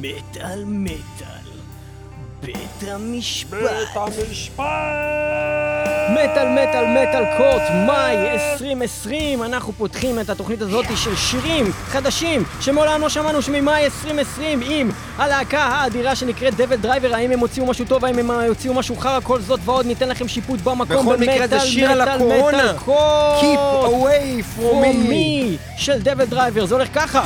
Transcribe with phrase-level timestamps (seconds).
[0.00, 1.48] מטאל מטאל.
[2.42, 3.58] בית המשפט.
[3.58, 4.64] בית המשפט!
[6.10, 8.16] מטאל מטאל Metal Court, מאי
[8.52, 14.90] 2020, אנחנו פותחים את התוכנית הזאת של שירים חדשים שמעולם לא שמענו שממאי 2020 עם
[15.16, 19.40] הלהקה האדירה שנקראת DevilDriver, האם הם הוציאו משהו טוב, האם הם הוציאו משהו חרא, כל
[19.40, 22.72] זאת ועוד ניתן לכם שיפוט במקום בכל מקרה זה שיר על הקורונה.
[23.40, 27.22] Keep away from me של דבל דרייבר, זה הולך ככה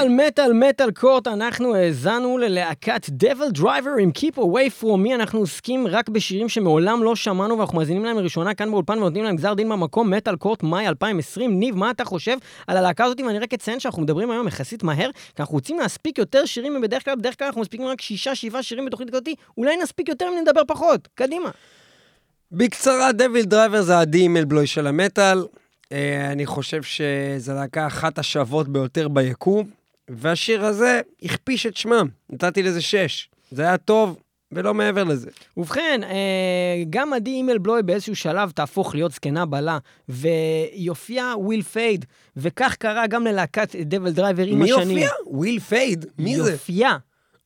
[0.00, 5.86] מטאל מטאל Metal Court, אנחנו האזנו ללהקת DevilDriver עם Keep Away From Me, אנחנו עוסקים
[5.86, 9.68] רק בשירים שמעולם לא שמענו ואנחנו מאזינים להם לראשונה כאן באולפן ונותנים להם גזר דין
[9.68, 11.58] במקום, Metal Court מאי 2020.
[11.58, 13.20] ניב, מה אתה חושב על הלהקה הזאת?
[13.20, 17.04] ואני רק אציין שאנחנו מדברים היום יחסית מהר, כי אנחנו רוצים להספיק יותר שירים מבדרך
[17.04, 19.28] כלל, בדרך כלל אנחנו מספיקים רק שישה, שבעה שירים בתוכנית כזאת,
[19.58, 21.08] אולי נספיק יותר אם נדבר פחות.
[21.14, 21.50] קדימה.
[22.52, 25.44] בקצרה, DevilDriver זה עדי הימלבלוי של המטאל.
[25.92, 29.79] אה, אני חושב שזו להקה אחת השוות ביותר ביקום,
[30.10, 32.08] והשיר הזה הכפיש את שמם.
[32.30, 33.28] נתתי לזה שש.
[33.50, 34.18] זה היה טוב,
[34.52, 35.30] ולא מעבר לזה.
[35.56, 39.78] ובכן, אה, גם עדי הימלבלוי באיזשהו שלב תהפוך להיות זקנה בלה,
[40.08, 42.04] ויופייה will fade,
[42.36, 44.96] וכך קרה גם ללהקת DevilDriver עם השנים.
[44.98, 45.10] יופייה?
[45.26, 46.06] will fade?
[46.18, 46.52] מי זה?
[46.52, 46.96] יופייה.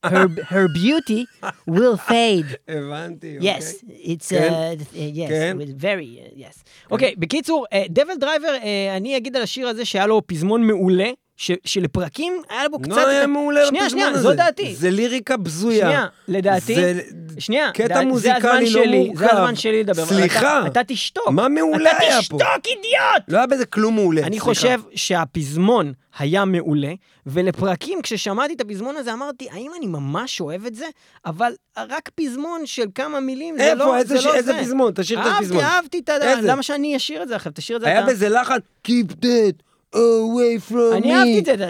[0.05, 1.21] her, her beauty
[1.69, 2.55] will fade.
[2.67, 4.15] הבנתי, Yes, אוקיי.
[4.15, 4.53] it's, כן.
[4.53, 5.57] uh, uh, yes, כן.
[5.79, 6.63] very, uh, yes.
[6.91, 8.55] אוקיי, בקיצור, דבל דרייבר,
[8.97, 12.91] אני אגיד על השיר הזה שהיה לו פזמון מעולה, ש- שלפרקים היה בו קצת...
[12.91, 14.21] לא היה מעולה שנייה, בפזמון שנייה, הזה.
[14.29, 14.75] זו דעתי.
[14.75, 15.85] זה ליריקה בזויה.
[15.85, 17.01] שנייה, לדעתי, זה
[17.39, 19.19] שנייה, קטע ד- זה מוזיקלי לא שלי, מורכב.
[19.19, 20.05] זה הזמן שלי לדבר.
[20.05, 20.39] סליחה.
[20.61, 21.29] אתה, אתה תשתוק.
[21.29, 22.47] מה מעולה אתה היה תשתוק, פה?
[22.65, 23.23] אידיוט!
[23.27, 24.21] לא היה בזה כלום מעולה.
[24.21, 24.45] אני סליחה.
[24.45, 26.93] חושב שהפזמון היה מעולה,
[27.25, 30.85] ולפרקים, כששמעתי את הפזמון הזה, אמרתי, האם אני ממש אוהב את זה?
[31.25, 33.97] אבל רק פזמון של כמה מילים, זה לא איפה?
[33.97, 34.21] איזה זה.
[34.21, 34.59] ש- לא איזה זה.
[34.59, 34.91] פזמון?
[34.95, 35.63] תשאיר את הפזמון.
[35.63, 36.41] אהבתי, אהבתי את ה...
[36.41, 37.51] למה שאני אשיר את זה עכשיו?
[37.55, 38.07] תשאיר את זה היה אתה.
[38.11, 39.64] בזה לחן, Keep that
[39.95, 40.95] away from me.
[40.97, 41.69] אני אהבתי את זה.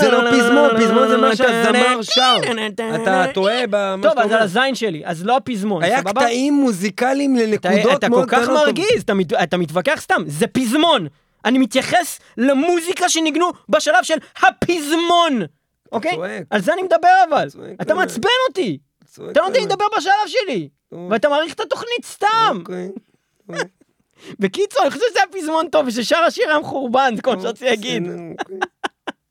[0.00, 2.36] זה לא פזמון, פזמון זה מה שהזמר שר.
[3.02, 4.42] אתה טועה במה טוב, שאתה אז על אומר.
[4.42, 6.02] הזין שלי, אז לא הפזמון, היה?
[6.02, 8.48] קטעים מוזיקליים אתה- לנקודות אתה מאוד כל כך.
[8.48, 11.06] מרגיז, אתה מת- אתה מתווכח סתם, זה פזמון.
[11.44, 15.42] אני מתייחס למוזיקה שניגנו בשלב של הפזמון,
[15.92, 16.18] אוקיי?
[16.50, 17.48] על זה אני מדבר אבל.
[17.82, 17.94] אתה.
[17.94, 18.78] מעצבן אותי.
[19.30, 19.66] אתה לא נותן לי.
[19.66, 20.68] לדבר בשלב שלי.
[20.90, 22.62] טוב, ואתה מעריך את התוכנית סתם.
[24.38, 28.02] בקיצור, אני חושב שזה היה פזמון טוב, וששאר השיר היה מחורבן, כמו שרציתי להגיד.
[28.02, 28.58] אוקיי.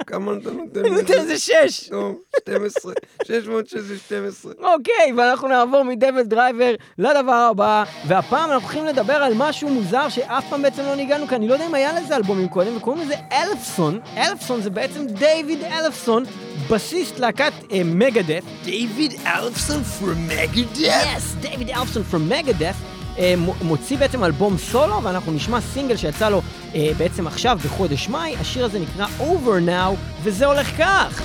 [0.08, 1.14] כמה אתה נותן אני נותן?
[1.14, 1.90] לזה שש.
[1.90, 2.94] טוב, 12.
[3.28, 4.54] 600 שזה 12.
[4.60, 10.50] אוקיי, ואנחנו נעבור מ DevilDriver לדבר הבא, והפעם אנחנו הולכים לדבר על משהו מוזר שאף
[10.50, 13.16] פעם בעצם לא ניגענו כאן, אני לא יודע אם היה לזה אלבומים קודם, וקוראים לזה
[13.32, 14.00] אלפסון.
[14.18, 16.24] אלפסון זה בעצם דיוויד אלפסון,
[16.70, 18.44] בסיסט להקת אה, Megadeth.
[18.64, 20.80] דיוויד אלפסון from Megadeth?
[20.80, 23.00] yes, דיוויד אלפסון from Megadeth.
[23.62, 26.41] מוציא בעצם אלבום סולו, ואנחנו נשמע סינגל שיצא לו
[26.75, 31.21] אה, בעצם עכשיו בחודש מאי, השיר הזה נקרא Over Now, וזה הולך כך.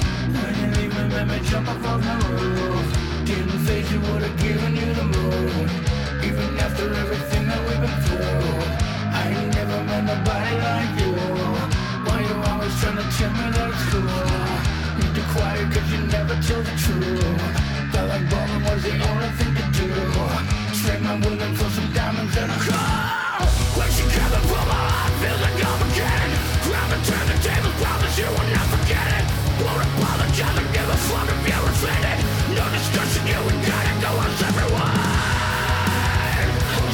[20.86, 23.42] straight my wound and throw some diamonds in a car
[23.74, 26.30] When she comes and for my heart, feel like I'm again
[26.62, 29.24] Grab and turn the table, promise you will not forget it.
[29.66, 32.18] Won't apologize or give a fuck if you're offended.
[32.54, 34.94] No discussion, you and God, I go on everyone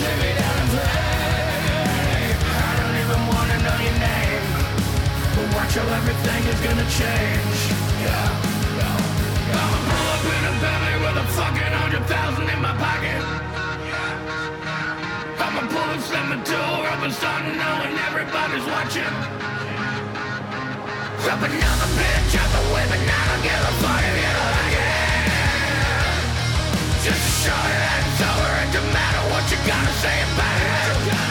[0.00, 4.44] Leave me down in vain I don't even wanna know your name.
[5.36, 7.60] But watch how everything is gonna change.
[8.00, 8.28] Yeah,
[8.80, 9.58] yeah.
[9.60, 13.51] I'ma pull up in a family with a fucking hundred thousand in my pocket.
[15.54, 19.04] I'm a poet, I'm a tour, I'm a star now and everybody's watching.
[21.20, 22.96] Drop another bitch, drop a weapon.
[22.96, 24.96] and I don't give a fuck if you like it.
[27.04, 31.21] Just shut show it, it's over, it don't matter what you gotta say about it.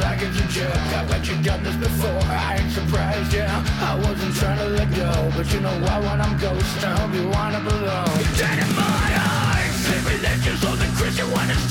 [0.00, 0.72] seconds in jail.
[0.72, 3.64] I bet you done this before, I ain't surprised, yeah.
[3.90, 7.12] I wasn't trying to let go But you know why when I'm ghost, I hope
[7.14, 8.16] you wind up alone.
[8.18, 9.06] You're dead in my
[9.36, 9.74] eyes.
[9.86, 11.62] Same religions on the Christian one is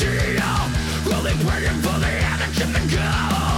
[1.09, 3.48] Rolling, praying for the addiction the go.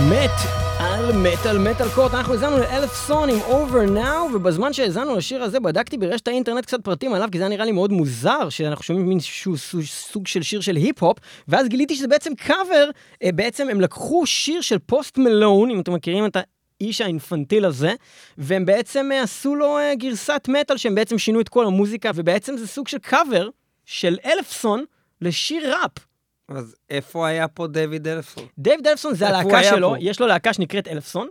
[0.00, 5.98] מטאל מטאל Metal Court, אנחנו האזנו לאלפסון עם Over Now, ובזמן שהאזנו לשיר הזה בדקתי
[5.98, 9.20] ברשת האינטרנט קצת פרטים עליו, כי זה היה נראה לי מאוד מוזר, שאנחנו שומעים מין
[9.20, 11.18] שהוא סוג, של שיר של היפ-הופ,
[11.48, 12.90] ואז גיליתי שזה בעצם קאבר,
[13.22, 16.36] אה, בעצם הם לקחו שיר של פוסט מאלון, אם אתם מכירים את
[16.80, 17.94] האיש האינפנטיל הזה,
[18.38, 22.56] והם בעצם אה, עשו לו אה, גרסת מטאל, שהם בעצם שינו את כל המוזיקה, ובעצם
[22.56, 23.48] זה סוג של קאבר
[23.84, 24.84] של אלפסון
[25.20, 26.11] לשיר ראפ.
[26.48, 28.44] אז איפה היה פה דיוויד אלפסון?
[28.58, 29.96] דיוויד אלפסון זה הלהקה שלו, פה?
[30.00, 31.28] יש לו להקה שנקראת אלפסון.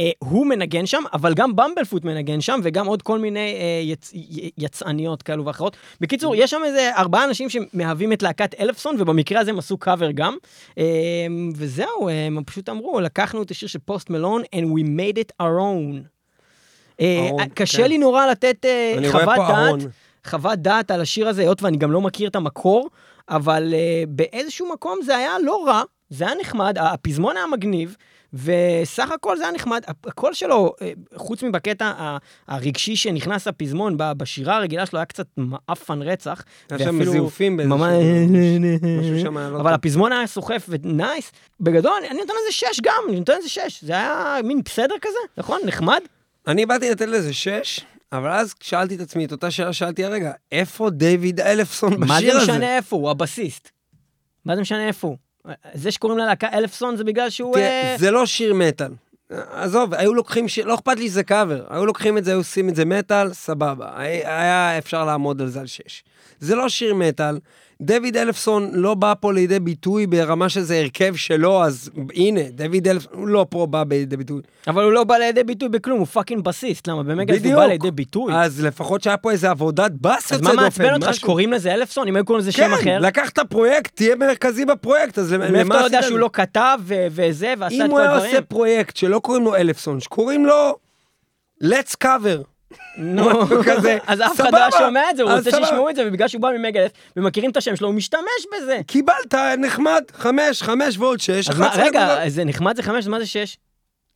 [0.00, 4.12] אה, הוא מנגן שם, אבל גם במבלפוט מנגן שם, וגם עוד כל מיני אה, יצ...
[4.14, 5.76] י- יצאניות כאלו ואחרות.
[6.00, 10.10] בקיצור, יש שם איזה ארבעה אנשים שמהווים את להקת אלפסון, ובמקרה הזה הם עשו קאבר
[10.10, 10.36] גם.
[10.78, 10.84] אה,
[11.56, 15.32] וזהו, אה, הם פשוט אמרו, לקחנו את השיר של פוסט מלון, and we made it
[15.42, 16.08] our own.
[17.00, 17.88] אה, ארון, קשה כן.
[17.88, 19.38] לי נורא לתת אה, חוות.
[19.48, 19.90] דעת,
[20.26, 22.88] חוות דעת על השיר הזה, היות ואני גם לא מכיר את המקור,
[23.28, 27.96] אבל אה, באיזשהו מקום זה היה לא רע, זה היה נחמד, הפזמון היה מגניב,
[28.34, 29.82] וסך הכל זה היה נחמד.
[30.04, 32.16] הקול שלו, אה, חוץ מבקטע
[32.48, 36.44] הרגשי שנכנס לפזמון, ב- בשירה הרגילה שלו היה קצת מעפן רצח.
[36.70, 37.78] היה שם זיופים באיזשהו...
[39.00, 39.74] משהו שם היה לא אבל טוב.
[39.74, 41.32] הפזמון היה סוחף ונייס.
[41.60, 43.84] בגדול, אני נותן לזה שש גם, אני נותן לזה שש.
[43.84, 45.60] זה היה מין בסדר כזה, נכון?
[45.64, 46.00] נחמד?
[46.46, 47.80] אני באתי לתת לזה שש,
[48.12, 52.32] אבל אז שאלתי את עצמי את אותה שאלה ששאלתי הרגע, איפה דיוויד אלפסון מה בשיר
[52.32, 52.52] זה הזה?
[52.52, 53.10] משנה איפה הוא?
[53.10, 53.70] הבסיסט.
[54.44, 55.16] מה זה משנה איפה הוא?
[55.74, 57.54] זה שקוראים ללהקה אלפסון זה בגלל שהוא...
[57.54, 58.90] תראה, אה, זה לא שיר מטאל.
[59.30, 62.68] עזוב, היו לוקחים שיר, לא אכפת לי שזה קאבר, היו לוקחים את זה, היו עושים
[62.68, 63.90] את זה מטאל, סבבה.
[63.96, 66.04] היה אפשר לעמוד על זה על שש.
[66.40, 67.38] זה לא שיר מטאל.
[67.82, 73.12] דויד אלפסון לא בא פה לידי ביטוי ברמה שזה הרכב שלו, אז הנה, דויד אלפסון,
[73.14, 74.42] הוא לא פה בא לידי ביטוי.
[74.66, 76.88] אבל הוא לא בא לידי ביטוי בכלום, הוא פאקינג בסיסט.
[76.88, 77.02] למה?
[77.02, 77.54] במגה הוא.
[77.54, 78.32] בא לידי ביטוי.
[78.36, 80.62] אז לפחות שהיה פה איזה עבודת בס אז יוצא מה דופן.
[80.62, 81.14] מעצבן אותך.
[81.14, 82.08] שקוראים לזה אלפסון?
[82.08, 82.98] אם היו קוראים לזה כן, שם אחר?
[82.98, 86.78] לקחת פרויקט, תהיה מרכזי בפרויקט, אז למה מאיפה אתה יודע עשית שהוא את לא כתב
[86.86, 88.30] וזה, ועשה אם את הוא כל היה הדברים?
[88.30, 90.76] עושה פרויקט שלא קוראים לו אלפסון, שקוראים לו
[91.64, 92.57] Let's Cover.
[92.96, 93.98] נו, כזה.
[94.06, 94.52] אז אף אחד.
[94.52, 95.50] לא היה שומע את זה, הוא רוצה.
[95.50, 98.80] שישמעו את זה, ובגלל שהוא בא ממגלף, ומכירים את השם שלו, הוא משתמש בזה.
[98.86, 102.02] קיבלת, נחמד, חמש, חמש ועוד שש, אז מה, 11 נקודות.
[102.02, 103.56] רגע, זה נחמד זה חמש, מה זה שש?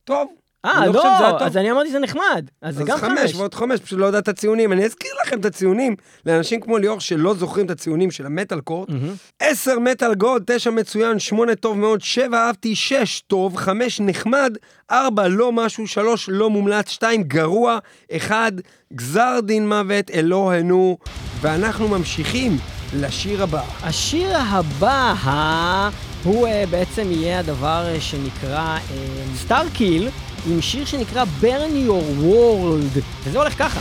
[0.03, 0.42] טוב.
[0.65, 1.45] אה, לא שזה לא.
[1.45, 2.49] אז אני אמרתי זה נחמד.
[2.61, 3.35] אז זה אז גם חמש חמש.
[3.35, 4.73] ועוד חמש, פשוט לא יודע את הציונים.
[4.73, 8.89] אני אזכיר לכם את הציונים לאנשים כמו ליאור שלא זוכרים את הציונים של המטאל קורט.
[9.39, 14.57] עשר מטאל גוד, תשע מצוין, שמונה טוב מאוד, שבע אהבתי, שש טוב, חמש נחמד,
[14.91, 17.77] ארבע לא משהו, שלוש לא מומלץ, שתיים גרוע,
[18.11, 18.51] אחד
[18.93, 20.97] גזר דין מוות, אלוהינו,
[21.41, 22.57] ואנחנו ממשיכים
[22.99, 23.63] לשיר הבא.
[23.83, 25.89] השיר הבא
[26.23, 28.77] הוא אה, בעצם יהיה הדבר אה, שנקרא
[29.35, 30.09] סטארקיל,
[30.51, 33.79] עם שיר שנקרא Burn Your World, וזה הולך ככה.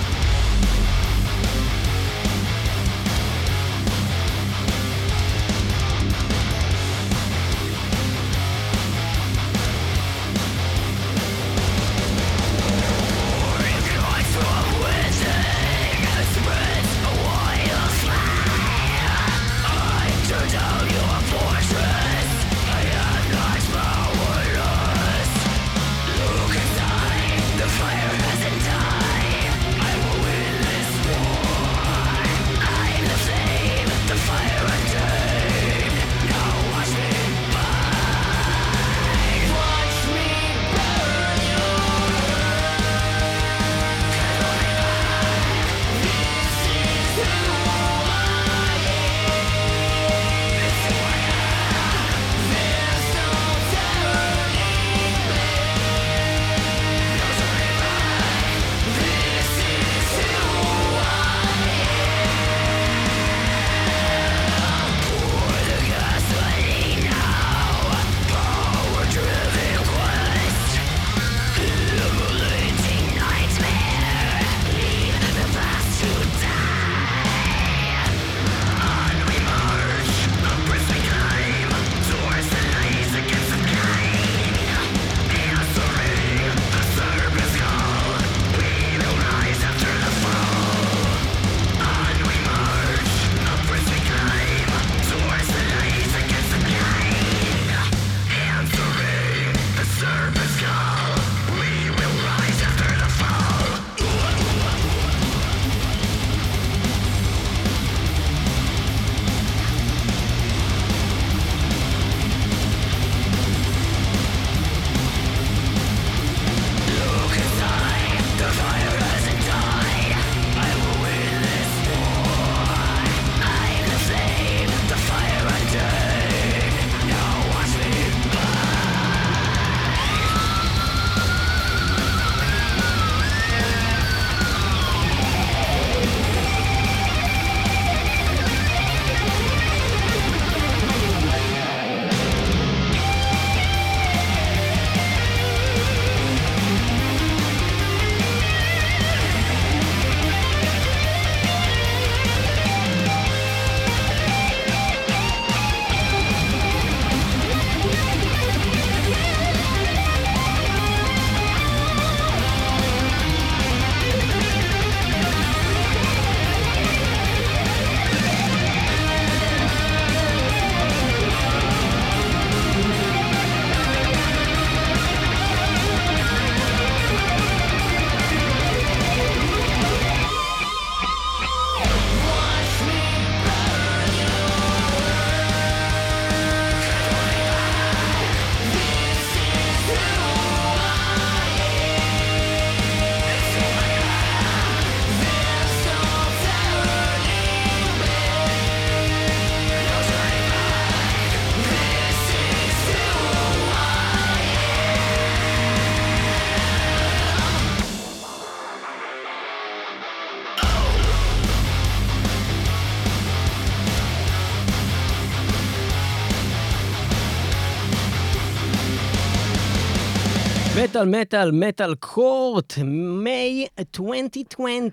[220.92, 222.75] מטאל מטאל מטאל קורט,
[223.22, 224.88] מיי 2020.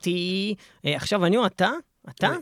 [0.86, 1.72] אה, עכשיו אני או אתה?
[2.10, 2.34] אתה?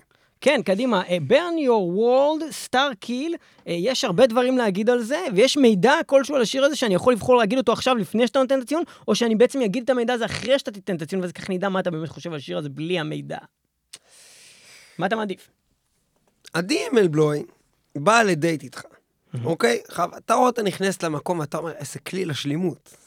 [0.42, 1.04] כן, קדימה.
[1.10, 3.36] אה, burn your world, star kill.
[3.68, 7.14] אה, יש הרבה דברים להגיד על זה, ויש מידע כלשהו על השיר הזה שאני יכול
[7.14, 10.14] לבחור להגיד אותו עכשיו לפני שאתה נותן את הציון, או שאני בעצם אגיד את המידע
[10.14, 12.58] הזה אחרי שאתה תיתן את הציון, ואז ככה נדע מה אתה באמת חושב על השיר
[12.58, 13.38] הזה בלי המידע.
[14.98, 15.50] מה אתה מעדיף?
[16.54, 17.44] עדי מלבלוי
[17.96, 18.82] בא לדייט איתך,
[19.44, 19.82] אוקיי?
[20.18, 23.07] אתה רואה אותה נכנסת למקום ואתה אומר, איזה כלי לשלימות.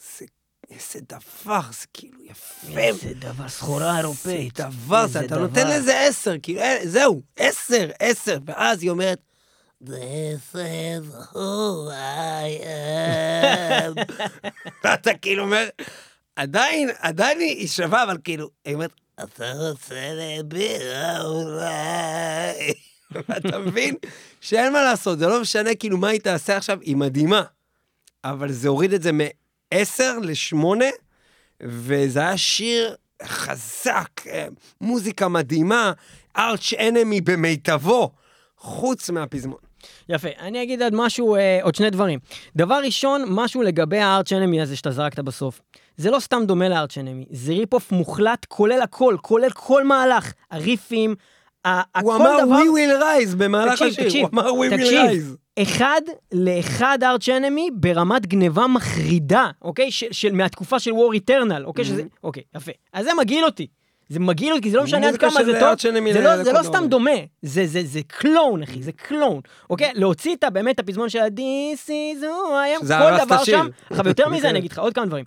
[0.70, 2.78] איזה- איזה דבר, זה כאילו יפה.
[2.78, 4.56] איזה דבר, סחורה אירופאית.
[4.56, 9.18] זה דבר, זה, אתה נותן לזה עשר, כאילו, אה, זהו, עשר, עשר, ואז היא אומרת,
[9.84, 14.14] This is who I am.
[14.84, 15.68] ואתה כאילו אומר,
[16.36, 18.90] עדיין, עדיין היא שווה, אבל כאילו, היא אומרת,
[19.24, 22.72] אתה רוצה לבירה אולי.
[23.28, 23.94] ואתה מבין
[24.40, 27.42] שאין מה לעשות, זה לא משנה כאילו מה היא תעשה עכשיו, היא מדהימה.
[28.24, 29.10] אבל זה הוריד את זה
[29.74, 30.82] מ-10 ל-8,
[31.62, 34.46] וזה היה שיר חזק, אה,
[34.80, 35.92] מוזיקה מדהימה,
[36.36, 38.10] Arch Enemy במיטבו,
[38.56, 39.58] חוץ מהפזמון.
[40.08, 42.18] יפה, אני אגיד עוד משהו, אה, עוד שני דברים.
[42.56, 45.60] דבר ראשון, משהו לגבי ה Arch Enemy הזה שאתה זרקת בסוף.
[45.96, 50.32] זה לא סתם דומה ל Arch Enemy, זה rip-off מוחלט, כולל הכל, כולל כל מהלך.
[50.50, 51.14] הריפים,
[51.66, 52.42] הוא דבר...
[52.42, 55.62] אמר We will rise במהלך תקשיב, השיר, תקשיב, הוא אמר We will תקשיב, rise.
[55.62, 56.00] אחד
[56.32, 59.90] לאחד ארץ' אנמי ברמת גניבה מחרידה, אוקיי?
[59.90, 61.84] של, של, מהתקופה של וור איטרנל, אוקיי?
[61.84, 62.02] שזה...
[62.24, 62.72] אוקיי, יפה.
[62.92, 63.66] אז זה מגעיל אותי.
[64.08, 65.92] זה מגעיל אותי, כי זה לא משנה עד כמה זה טוב.
[65.94, 66.62] Enemy זה לא, זה לא דבר.
[66.62, 67.10] סתם דומה,
[67.42, 69.40] זה, זה, זה קלון, אחי, זה קלון.
[69.70, 69.90] אוקיי?
[69.94, 73.44] להוציא את באמת הפזמון של ה-This is who I am, כל דבר.
[73.44, 73.68] שם.
[73.90, 75.24] עכשיו, יותר מזה, אני אגיד לך עוד כמה דברים.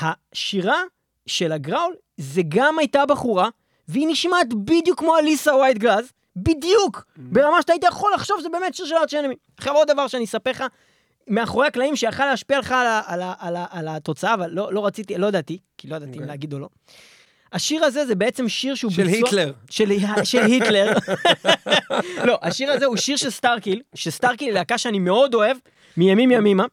[0.00, 0.80] השירה
[1.26, 3.48] של ה growl, זה גם הייתה בחורה,
[3.88, 7.20] והיא נשמעת בדיוק כמו Alissa White-Gluz, בדיוק, Mm-hmm.
[7.20, 9.34] ברמה שאתה היית יכול לחשוב שזה באמת שיר של Arch Enemy.
[9.56, 10.64] עכשיו עוד דבר שאני אספר לך,
[11.28, 15.26] מאחורי הקלעים שיכל להשפיע לך על, על, על, על התוצאה, אבל לא, לא רציתי, לא
[15.26, 16.28] ידעתי, כי לא ידעתי אם אוקיי.
[16.28, 16.68] להגיד או לא.
[17.52, 19.28] השיר הזה זה בעצם שיר שהוא של ביצוע...
[19.28, 19.52] היטלר.
[19.70, 19.92] של,
[20.24, 20.92] של היטלר.
[22.28, 25.56] לא, השיר הזה הוא שיר של Starkill, ש Starkill היא להקה שאני מאוד אוהב,
[25.96, 26.64] מימים ימימה.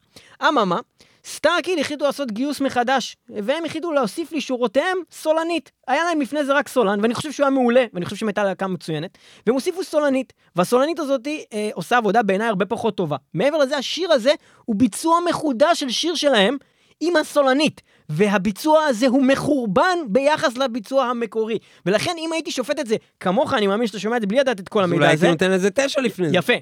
[0.47, 0.79] אממה,
[1.25, 5.71] סטארקיל החליטו לעשות גיוס מחדש, והם החליטו להוסיף לשורותיהם סולנית.
[5.87, 8.43] היה להם לפני זה רק סולן, ואני חושב שהוא היה מעולה, ואני חושב שהם הייתה
[8.43, 13.17] להקה מצוינת, והם הוסיפו סולנית, והסולנית הזאת אה, עושה עבודה בעיניי הרבה פחות טובה.
[13.33, 14.31] מעבר לזה, השיר הזה
[14.65, 16.57] הוא ביצוע מחודש של שיר שלהם,
[17.01, 21.57] עם הסולנית, והביצוע הזה הוא מחורבן ביחס לביצוע המקורי.
[21.85, 24.59] ולכן אם הייתי שופט את זה כמוך, אני מאמין שאתה שומע את זה בלי לדעת
[24.59, 25.25] את כל אז המידע אולי הזה.
[25.25, 26.37] הייתי נותן לזה תשע לפני זה.
[26.37, 26.53] יפה.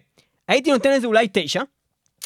[0.48, 1.62] הייתי נותן לזה אולי תשע,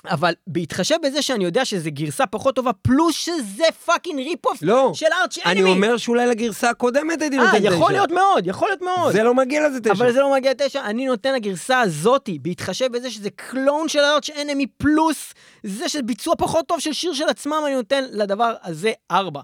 [0.10, 5.06] אבל בהתחשב בזה שאני יודע שזה גרסה פחות טובה, פלוס שזה fucking rip-off לא, של
[5.22, 5.62] Arch Enemy.
[5.62, 7.74] אני אומר שאולי לגרסה הקודמת הייתי נותן אה, תשע.
[7.74, 9.14] יכול להיות מאוד, יכול להיות מאוד.
[9.14, 9.92] זה לא מגיע לזה תשע.
[9.92, 14.30] אבל זה לא מגיע לתשע, אני נותן לגרסה הזאתי, בהתחשב בזה שזה clone של Arch
[14.30, 18.92] Enemy פלוס זה של ביצוע פחות טוב של שיר של עצמם, אני נותן לדבר הזה
[19.12, 19.42] ארבע.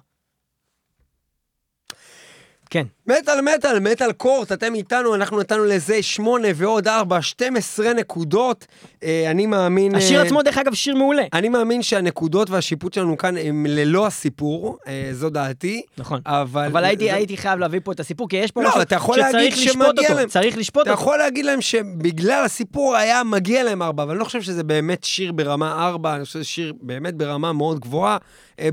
[2.69, 2.85] כן.
[3.09, 8.65] מטאל מטאל, מטאל קורט, אתם איתנו, אנחנו נתנו לזה 8 ועוד 4, 12 נקודות.
[9.03, 9.95] אה, אני מאמין...
[9.95, 11.23] השיר אה, עצמו, דרך אגב, שיר מעולה.
[11.33, 15.81] אני מאמין שהנקודות והשיפוט שלנו כאן הם ללא הסיפור, אה, זו דעתי.
[15.97, 16.19] נכון.
[16.25, 16.65] אבל...
[16.65, 18.97] אבל הייתי, זה- הייתי חייב להביא פה את הסיפור, כי יש פה לא, משהו אתה
[18.99, 20.13] שצריך לשפוט אותו.
[20.15, 20.29] להם.
[20.29, 21.01] צריך לשפוט אתה אותו.
[21.01, 25.03] יכול להגיד להם שבגלל הסיפור היה מגיע להם ארבע, אבל אני לא חושב שזה באמת
[25.03, 28.17] שיר ברמה ארבע, אני חושב שזה שיר באמת ברמה מאוד גבוהה,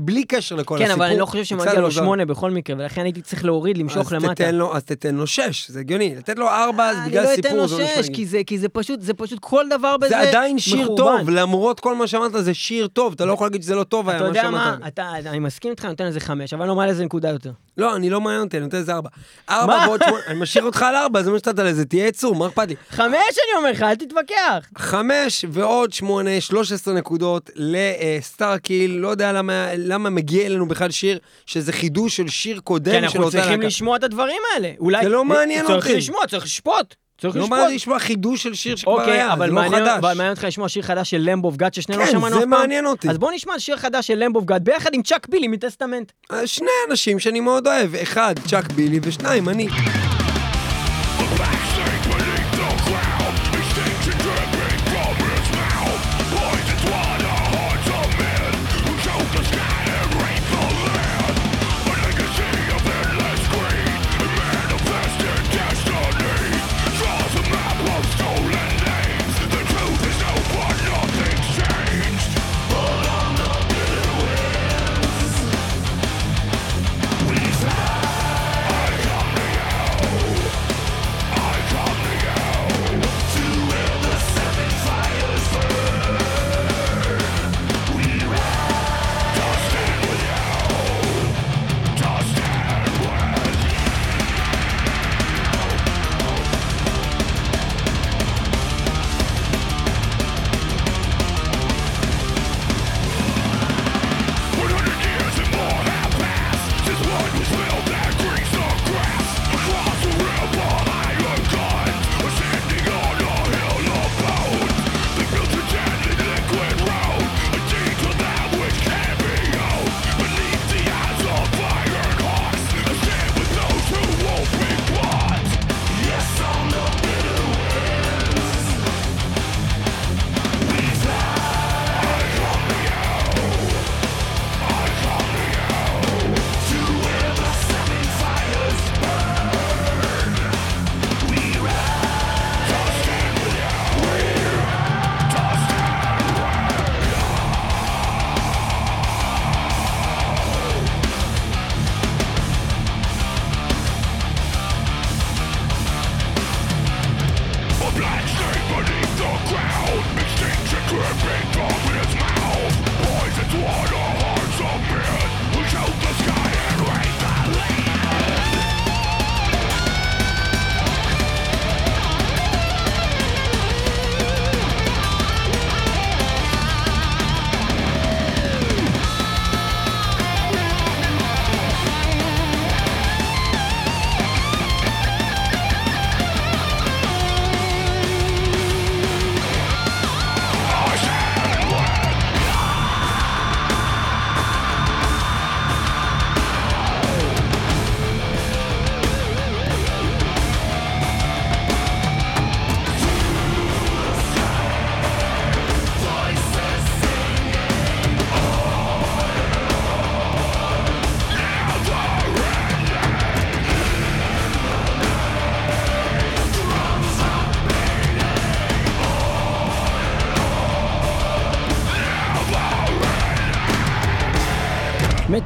[0.01, 1.03] בלי קשר לכל כן, הסיפור.
[1.03, 2.01] אבל אני לא חושב שמגיע לו מוזר.
[2.01, 4.26] שמונה בכל מקרה, ולכן הייתי צריך להוריד, למשוך למטה.
[4.35, 6.15] תתן לו, אז תתן לו שש, זה הגיוני.
[6.15, 8.09] לתת לו ארבע, אז אני בגלל לא סיפור אתן לו זה לא שש.
[8.13, 11.17] כי זה- כי זה פשוט, זה פשוט כל דבר בזה זה עדיין שיר מחורבן.
[11.17, 14.09] טוב, למרות כל מה שאמרת, זה שיר טוב, אתה לא יכול להגיד שזה לא טוב
[14.09, 14.79] היה אתה מה יודע שאמרת.
[14.79, 17.51] מה, אתה- אני מסכים איתך, אני נותן לזה חמש, אבל לא מעלה לזה נקודה יותר.
[17.77, 19.09] לא, אני לא מעניין אותי, אני נותן לזה ארבע.
[19.49, 19.79] ארבע?
[19.87, 22.67] ועוד שמונה, אני משאיר אותך על ארבע, זה מה שנתת לזה, תהיה עצור, מה אכפת
[22.67, 22.75] לי?
[22.89, 24.67] חמש אני אומר לך, אל תתווכח.
[24.77, 31.71] חמש ועוד שמונה, 13 נקודות לסטארקיל, לא יודע למה, למה מגיע אלינו בכלל שיר, שזה
[31.73, 33.67] חידוש של שיר קודם כי של אנחנו אותה צריכים להקה.
[33.67, 34.16] לשמוע את הדברים
[34.55, 34.71] האלה.
[34.79, 35.03] אולי...
[35.03, 35.97] זה לא מעניין צריך אותי.
[35.97, 36.95] לשמוע, צריך לשפוט.
[37.21, 37.57] צריך לא לשפוט.
[37.57, 39.97] מעניין לשמוע חידוש של שיר שכבר אוקיי, היה, זה לא מעניין חדש.
[39.99, 42.39] אבל מעניין אותך לשמוע שיר חדש של למבו וגאד ששנינו לא כן, שמענו אף זה
[42.39, 42.49] פעם.
[42.49, 43.09] מעניין אותי.
[43.09, 46.11] אז בוא נשמע שיר חדש של למבו וגאד ביחד עם צ'אק בילי מטסטמנט.
[46.31, 49.67] אה, שני אנשים שאני מאוד אוהב, אחד, צ'אק בילי, ושניים, אני.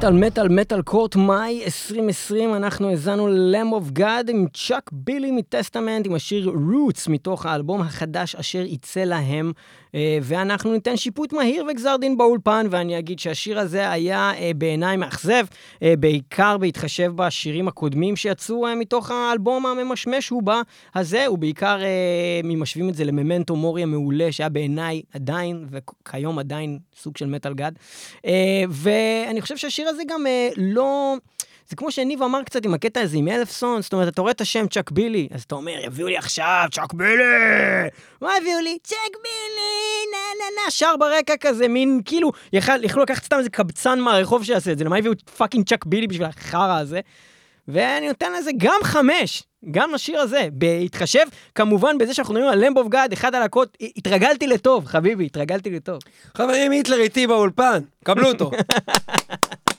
[0.02, 6.06] מטאל מטאל מטאל קורט מאי 2020 אנחנו האזנו ל-Lamb of God עם צ'אק בילי מטסטמנט
[6.06, 9.52] עם השיר רוטס מתוך האלבום החדש אשר יצא להם
[10.22, 15.44] ואנחנו ניתן שיפוט מהיר וגזר דין באולפן ואני אגיד שהשיר הזה היה אה, בעיניי מאכזב
[15.82, 20.60] אה, בעיקר בהתחשב בשירים הקודמים שיצאו מתוך האלבום הממשמש הוא בא
[20.94, 21.80] הזה ובעיקר
[22.44, 27.54] אם משווים את זה לממנטו מורי המעולה שהיה בעיניי עדיין וכיום עדיין סוג של מטאל
[27.54, 27.78] גאד.
[28.68, 31.16] ואני חושב שהשיר הזה גם אה, לא...
[31.72, 34.40] זה כמו שניב אמר קצת עם הקטע הזה עם Ellefson, זאת אומרת, אתה רואה את
[34.40, 37.24] השם Chuck Billy, אז אתה אומר, יביאו לי עכשיו Chuck Billy!
[38.20, 38.78] מה הביאו לי?
[38.82, 40.06] Chuck Billy!
[40.12, 44.72] נה נה נה, שר ברקע כזה, מין כאילו, יכלו לקחת סתם איזה קבצן מהרחוב שיעשה
[44.72, 47.00] את זה, למה הביאו fucking Chuck Billy בשביל החרא הזה?
[47.68, 52.78] ואני נותן לזה גם חמש, גם לשיר הזה, בהתחשב כמובן בזה שאנחנו מדברים על Lamb
[52.78, 55.98] of God, אחד הלהקות, התרגלתי לטוב, חביבי, התרגלתי לטוב.
[56.36, 58.50] חברים, היטלר איתי באולפן, קבלו אותו.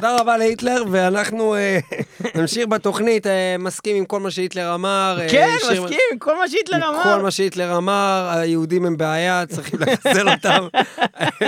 [0.00, 1.78] תודה רבה להיטלר, ואנחנו אה,
[2.34, 5.18] נמשיך בתוכנית, אה, מסכים עם כל מה שהיטלר אמר.
[5.20, 7.02] אה, כן, מסכים עם כל מה שהיטלר אמר.
[7.02, 10.66] כל מה שהיטלר אמר, היהודים הם בעיה, צריכים לחסל אותם.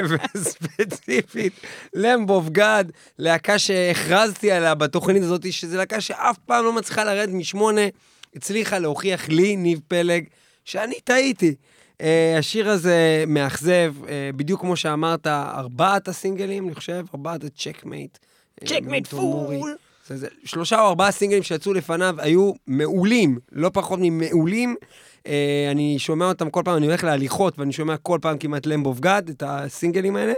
[0.34, 1.52] וספציפית,
[1.94, 2.84] למבוב גד,
[3.18, 7.86] להקה שהכרזתי עליה בתוכנית הזאת, שזו להקה שאף פעם לא מצליחה לרדת משמונה,
[8.36, 10.24] הצליחה להוכיח לי, ניב פלג,
[10.64, 11.54] שאני טעיתי.
[11.98, 12.04] Uh,
[12.38, 18.18] השיר הזה מאכזב, uh, בדיוק כמו שאמרת, ארבעת הסינגלים, אני חושב, ארבעת ה Checkmate.
[18.64, 19.74] Checkmate פול.
[20.44, 24.76] שלושה או ארבעה סינגלים שיצאו לפניו היו מעולים, לא פחות ממעולים.
[25.18, 25.24] Uh,
[25.70, 29.00] אני שומע אותם כל פעם, אני הולך להליכות, ואני שומע כל פעם כמעט Lamb of
[29.00, 30.32] God, את הסינגלים האלה.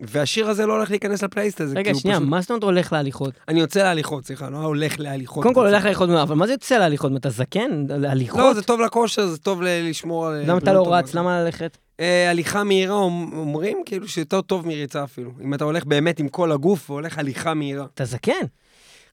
[0.00, 1.78] והשיר הזה לא הולך להיכנס לפלייליסט הזה.
[1.78, 2.28] רגע, שנייה, פשוט...
[2.28, 3.34] מה זאת אומרת הולך להליכות?
[3.48, 5.42] אני יוצא להליכות, סליחה, לא הולך להליכות.
[5.42, 7.12] קודם כל הולך להליכות, אבל מה זה יוצא להליכות?
[7.16, 7.84] אתה זקן?
[7.88, 8.40] להליכות?
[8.40, 10.42] לא, זה טוב לכושר, זה טוב לשמור על...
[10.46, 11.14] למה אתה לא רץ?
[11.14, 11.78] למה ללכת?
[12.00, 15.30] אה, הליכה מהירה אומרים כאילו שיותר טוב מריצה אפילו.
[15.42, 17.86] אם אתה הולך באמת עם כל הגוף והולך הליכה מהירה.
[17.94, 18.32] אתה זקן.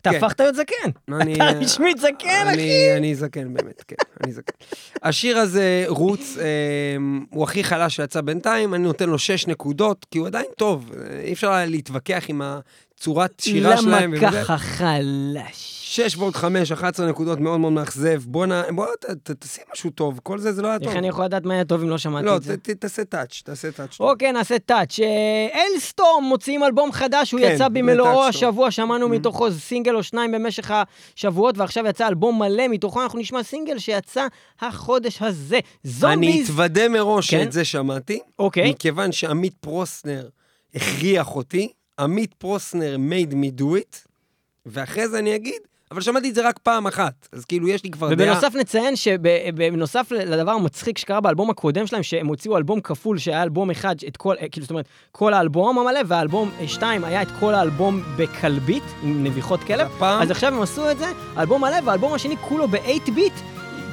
[0.01, 0.17] אתה כן.
[0.17, 0.89] הפכת להיות זקן.
[1.35, 2.97] אתה רשמית זקן, אחי.
[2.97, 4.53] אני זקן באמת, כן, אני זקן.
[5.03, 6.45] השיר הזה, רוץ, אה,
[7.29, 10.91] הוא הכי חלש שיצא בינתיים, אני נותן לו שש נקודות, כי הוא עדיין טוב.
[11.23, 14.13] אי אפשר להתווכח עם הצורת שירה שלהם.
[14.13, 15.80] למה ככה חלש?
[15.91, 18.21] 6 ועוד 5, 11 נקודות מאוד מאוד מאכזב.
[18.25, 18.75] בוא נ...
[18.75, 20.87] בוא ת, תשים משהו טוב, כל זה זה לא היה טוב.
[20.87, 22.55] איך אני יכול לדעת מה היה טוב אם לא שמעתי לא, את זה?
[22.67, 23.99] לא, תעשה טאץ', תעשה טאץ'.
[23.99, 24.99] אוקיי, נעשה טאץ'.
[25.53, 29.09] אלסטורם מוציאים אלבום חדש, הוא כן, יצא במלואו השבוע, שמענו mm-hmm.
[29.09, 30.71] מתוכו סינגל או שניים במשך
[31.15, 34.27] השבועות, ועכשיו יצא אלבום מלא, מתוכו אנחנו נשמע סינגל שיצא
[34.61, 35.59] החודש הזה.
[35.83, 36.29] זומביז...
[36.29, 37.43] אני אתוודה מראש כן?
[37.43, 38.19] שאת זה שמעתי.
[38.39, 38.71] אוקיי.
[38.71, 40.29] מכיוון שעמית פרוסנר
[40.75, 43.97] הכריח אותי, עמית פרוסנר made me do it,
[44.65, 47.89] ואחרי זה אני אגיד אבל שמעתי את זה רק פעם אחת, אז כאילו יש לי
[47.89, 48.37] כבר ובנוסף דעה.
[48.37, 53.71] ובנוסף נציין שבנוסף לדבר המצחיק שקרה באלבום הקודם שלהם, שהם הוציאו אלבום כפול שהיה אלבום
[53.71, 58.03] אחד, את כל, כאילו זאת אומרת, כל האלבום המלא, והאלבום 2 היה את כל האלבום
[58.17, 60.21] בכלבית, עם נביחות כלב, הפעם...
[60.21, 61.05] אז עכשיו הם עשו את זה,
[61.37, 63.33] אלבום מלא, והאלבום השני כולו ב-8 ביט.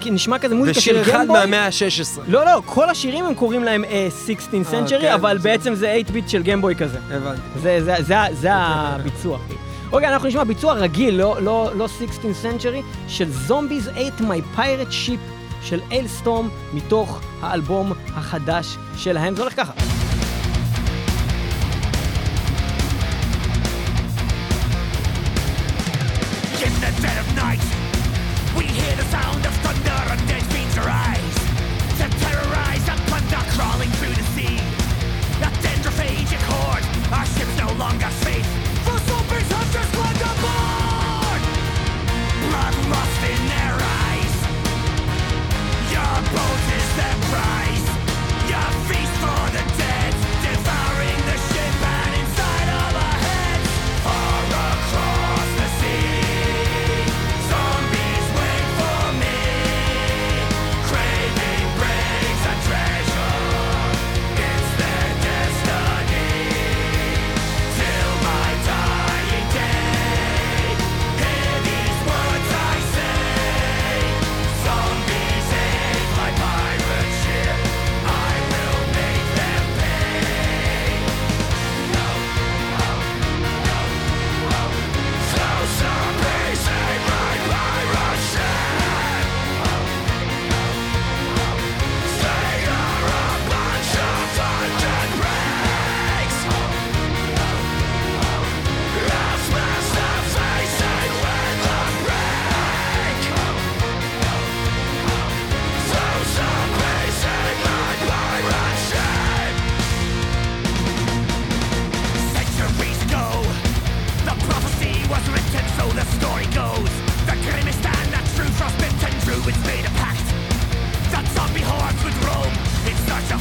[0.00, 1.02] כי נשמע כזה מוזיקה של גמבוי.
[1.02, 2.20] ושיר אחד מהמאה ה-16.
[2.28, 3.88] לא, לא, כל השירים הם קוראים להם uh,
[4.26, 6.98] 16 century, כן, אבל בעצם זה 8 ביט של גמבוי כזה.
[7.10, 7.40] הבנתי.
[7.62, 9.38] זה, זה, זה, זה הביצוע.
[9.92, 14.92] אוקיי, אנחנו נשמע ביצוע רגיל, לא, לא, לא 16 century, של Zombies ate my pirate
[15.06, 15.20] ship
[15.62, 19.36] של אילסטורם, מתוך האלבום החדש שלהם.
[19.36, 19.97] זה הולך ככה.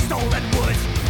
[0.06, 1.07] stolen woods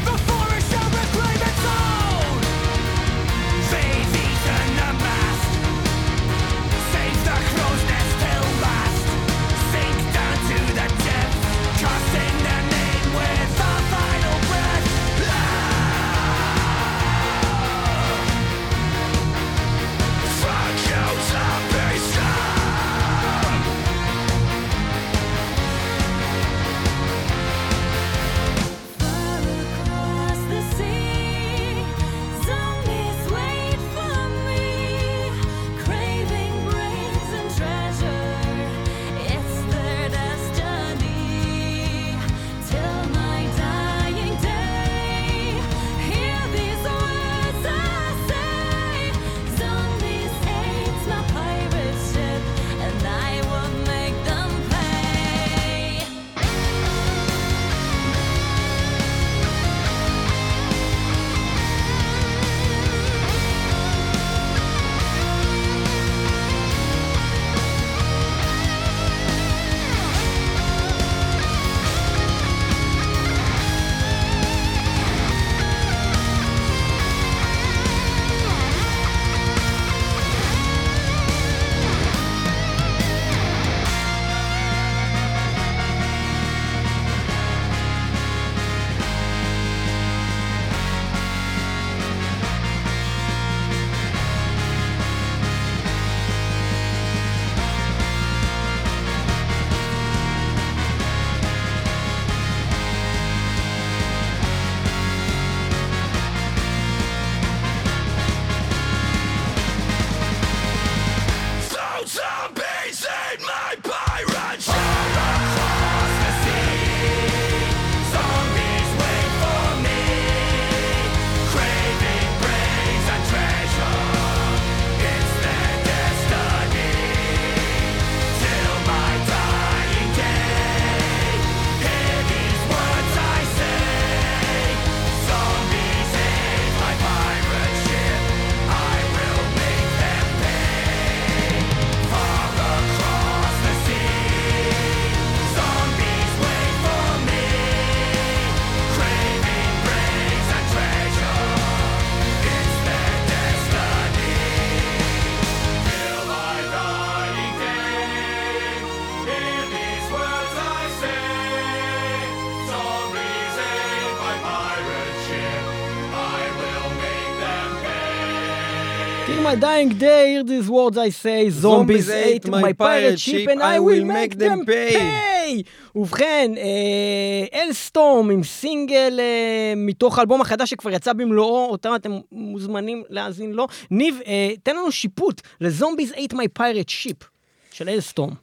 [169.60, 174.06] dying day, hear these words I say, zombies ate my pirate ship and I will
[174.06, 175.64] make them pay.
[175.96, 183.04] ובכן, אה, Alestorm עם סינגל אה, מתוך האלבום החדש שכבר יצא במלואו, אותם אתם מוזמנים
[183.10, 183.68] להאזין לו.
[183.92, 187.26] ניב, אה, תן לנו שיפוט ל Zombies Ate My Pirate Ship
[187.72, 188.34] של Alestorm.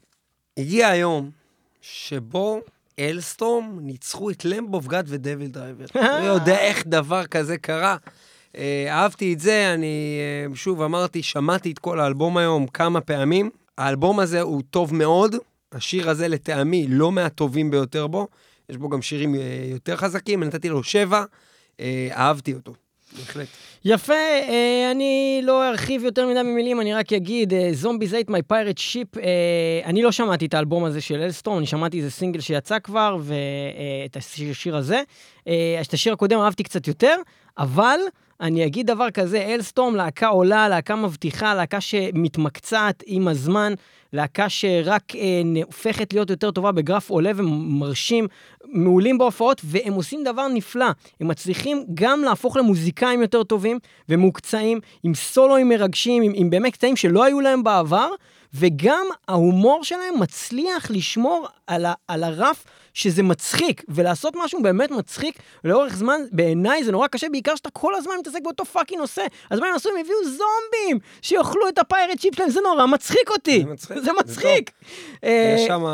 [0.57, 1.31] הגיע היום
[1.81, 2.61] שבו
[2.98, 5.85] Alestorm ניצחו את Lamb of God ו DevilDriver.
[5.96, 7.96] אני יודע איך דבר כזה קרה.
[8.57, 10.19] אה, אהבתי את זה, אני
[10.51, 13.51] אה, שוב אמרתי, שמעתי את כל האלבום היום כמה פעמים.
[13.79, 15.35] האלבום הזה הוא טוב מאוד,
[15.73, 18.29] השיר הזה לטעמי לא מהטובים ביותר בו,
[18.69, 19.40] יש בו גם שירים אה,
[19.71, 21.25] יותר חזקים, נתתי לו שבע,
[21.81, 22.75] אה, אהבתי אותו,
[23.19, 23.49] בהחלט.
[23.87, 28.79] יפה, אה, אני לא ארחיב יותר מדי במילים, אני רק אגיד, זומבי זייט מי פיירט
[28.79, 29.09] שיפ,
[29.85, 34.16] אני לא שמעתי את האלבום הזה של אלסטורם, אני שמעתי איזה סינגל שיצא כבר, ואת
[34.16, 35.03] השיר הזה.
[35.81, 37.16] את השיר הקודם אהבתי קצת יותר,
[37.59, 37.99] אבל...
[38.40, 43.73] אני אגיד דבר כזה, אלסטורם, להקה עולה, להקה מבטיחה, להקה שמתמקצעת עם הזמן,
[44.12, 48.27] להקה שרק אה, הופכת להיות יותר טובה בגרף עולה ומרשים,
[48.64, 50.87] מעולים בהופעות, והם עושים דבר נפלא.
[51.20, 53.73] הם מצליחים גם להפוך למוזיקאים יותר טובים
[54.08, 58.10] ומוקצעים, עם סולואים מרגשים, עם, עם באמת קטעים שלא היו להם בעבר,
[58.54, 65.38] וגם ההומור שלהם מצליח לשמור על, ה, על הרף שזה מצחיק, ולעשות משהו באמת מצחיק
[65.64, 69.22] לאורך זמן, בעיניי זה נורא קשה, בעיקר שאתה כל הזמן מתעסק באותו פאקינג נושא.
[69.50, 69.88] אז מה הם עשו?
[69.88, 73.61] הם הביאו זומבים שיאכלו את ה pirate ship שלהם, זה נורא מצחיק אותי.
[73.61, 73.98] זה מצחיק.
[73.98, 74.70] זה מצחיק.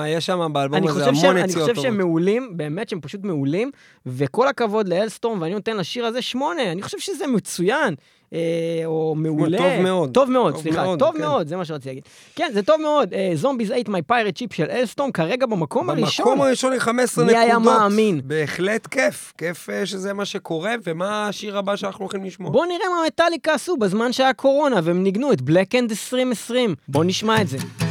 [0.08, 1.36] יש שם באלבום הזה המון יציאות.
[1.36, 3.70] אני חושב שהם מעולים, באמת שהם פשוט מעולים,
[4.06, 7.94] וכל הכבוד ל Alestorm, ואני נותן לשיר הזה שמונה, אני חושב שזה מצוין.
[8.32, 8.38] אה,
[8.84, 9.58] או מעולה.
[9.58, 10.10] טוב מאוד.
[10.14, 11.20] טוב מאוד, סליחה, טוב כן.
[11.20, 12.04] מאוד, זה מה שרציתי להגיד.
[12.36, 13.12] כן, זה טוב מאוד.
[13.35, 16.26] Zombies Ate My Pirate Ship של Alestorm, כרגע במקום הראשון.
[16.26, 17.40] במקום הראשון עם 15 נקודות.
[17.40, 18.20] מי היה מאמין?
[18.24, 19.32] בהחלט כיף.
[19.38, 22.50] כיף אה, שזה מה שקורה, ומה השיר הבא שאנחנו הולכים לשמוע.
[22.50, 26.74] בואו נראה מה מטאליקה עשו בזמן שהיה קורונה, והם ניגנו את Blackened 2020.
[26.88, 27.89] בואו נשמע את זה.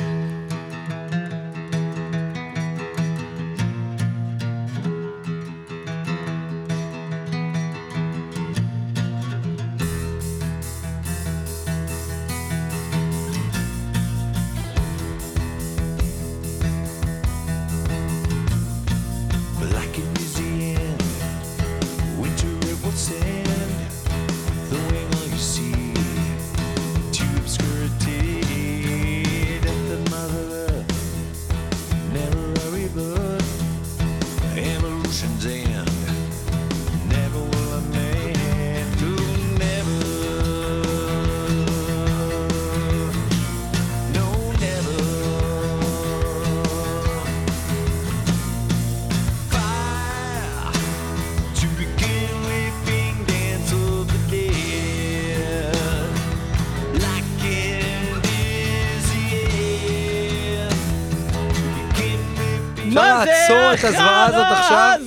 [63.73, 64.99] את הזוועה הזאת עכשיו?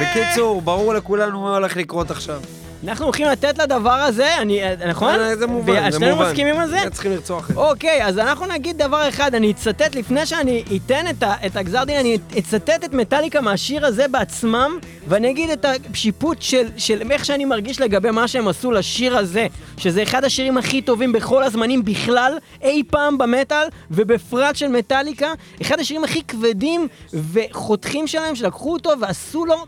[0.00, 2.40] בקיצור, ברור לכולנו מה הולך לקרות עכשיו.
[2.84, 5.14] אנחנו הולכים לתת לדבר הזה, אני, נכון?
[5.38, 6.10] זה מובן, זה מובן.
[6.10, 6.78] שנינו מסכימים על זה?
[6.92, 7.60] צריכים לרצוח את זה.
[7.60, 11.96] אוקיי, אז אנחנו נגיד דבר אחד, אני אצטט, לפני שאני אתן את, את הגזר דין,
[11.96, 17.44] אני אצטט את מטאליקה מהשיר הזה בעצמם, ואני אגיד את השיפוט של, של איך שאני
[17.44, 22.38] מרגיש לגבי מה שהם עשו לשיר הזה, שזה אחד השירים הכי טובים בכל הזמנים בכלל,
[22.62, 26.88] אי פעם במטאל, ובפרט של מטאליקה, אחד השירים הכי כבדים
[27.32, 29.66] וחותכים שלהם, שלקחו אותו ועשו לו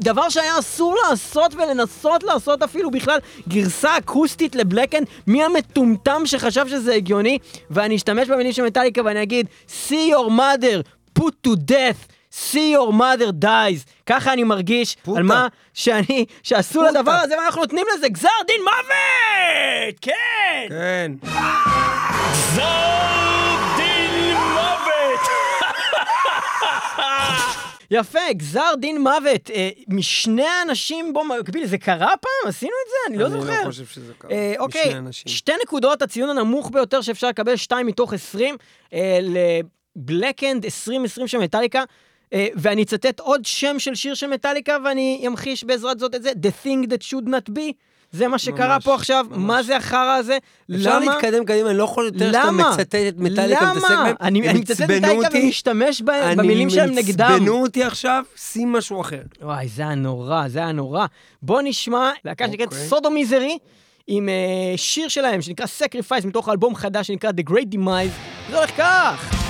[0.00, 6.94] דבר שהיה אסור לעשות ולנסות לעשות אפילו בכלל גרסה אקוסטית לבלקן, מי המטומטם שחשב שזה
[6.94, 7.38] הגיוני?
[7.70, 9.46] ואני אשתמש במילים של מטאליקה ואני אגיד,
[9.88, 10.82] see your mother
[11.18, 12.16] put to death.
[12.52, 13.84] see your mother dies.
[14.06, 15.18] ככה אני מרגיש פוטה.
[15.18, 16.90] על מה שאני, שעשו פוטה.
[16.90, 20.00] לדבר הזה, ואנחנו נותנים לזה גזר דין מוות!
[20.00, 20.66] כן!
[20.68, 21.12] כן.
[22.32, 25.28] גזר דין מוות!
[27.90, 32.48] יפה, גזר דין מוות אה, משני אנשים בו מקביל, זה קרה פעם?
[32.48, 32.96] עשינו את זה?
[33.10, 33.52] אני לא זוכר.
[33.54, 35.32] אני לא חושב שזה קרה, אה, אוקיי, משני אנשים.
[35.32, 38.56] שתי נקודות, הציון הנמוך ביותר שאפשר לקבל, שתיים מתוך עשרים,
[38.92, 39.18] אה,
[39.96, 41.84] לבלקאנד 2020 של מטאליקה.
[42.32, 46.30] אה, ואני אצטט עוד שם של שיר של מטאליקה, ואני אמחיש בעזרת זאת את זה,
[46.30, 47.72] The Thing That Should Not Be.
[48.16, 49.38] זה מה שקרה ממש, פה עכשיו, ממש.
[49.38, 50.38] מה זה החרא הזה?
[50.74, 51.14] אפשר למה?
[51.14, 54.12] להתקדם קדימה, אני לא יכול יותר שאתה מצטט את מטאליקה, למה?
[54.20, 57.26] אני, אני מצטט את מטאליקה ומשתמש ב, במילים שלהם נגדם.
[57.26, 59.22] אני עצבנו אותי עכשיו, שים משהו אחר.
[59.42, 61.06] וואי, זה היה נורא, זה היה נורא.
[61.42, 62.88] בוא נשמע להקה שנקראת אוקיי.
[62.88, 63.58] סודו מיזרי,
[64.06, 68.50] עם uh, שיר שלהם שנקרא Sacrifice, מתוך אלבום חדש שנקרא The Great Demise.
[68.50, 69.45] זה הולך כך!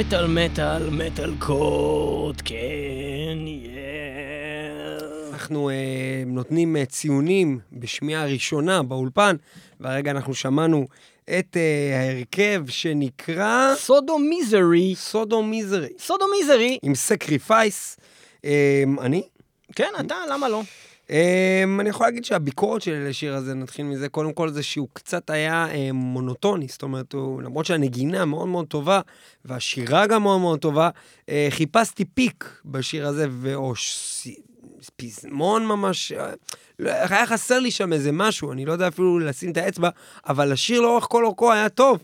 [0.00, 5.28] מטאל מטאל מטאל court, כן, yeah.
[5.32, 5.74] אנחנו אה,
[6.26, 9.36] נותנים אה, ציונים בשמיעה ראשונה באולפן,
[9.80, 10.86] והרגע אנחנו שמענו
[11.24, 14.94] את אה, ההרכב שנקרא Sodomisery.
[14.94, 16.78] Sodomisery, Sodomisery.
[16.82, 17.96] עם Sacrifice.
[18.44, 19.22] אה, אני?
[19.74, 20.62] כן, אתה, למה לא?
[21.10, 25.30] Um, אני יכול להגיד שהביקורת שלי לשיר הזה, נתחיל מזה, קודם כל זה שהוא קצת
[25.30, 29.00] היה um, מונוטוני, זאת אומרת, הוא, למרות שהנגינה מאוד מאוד טובה,
[29.44, 30.90] והשירה גם מאוד מאוד טובה,
[31.26, 34.28] uh, חיפשתי פיק בשיר הזה, או ש...
[34.96, 36.12] פזמון ממש,
[36.78, 39.88] לא, היה חסר לי שם איזה משהו, אני לא יודע אפילו לשים את האצבע,
[40.28, 41.98] אבל השיר לאורך כל אורכו היה טוב.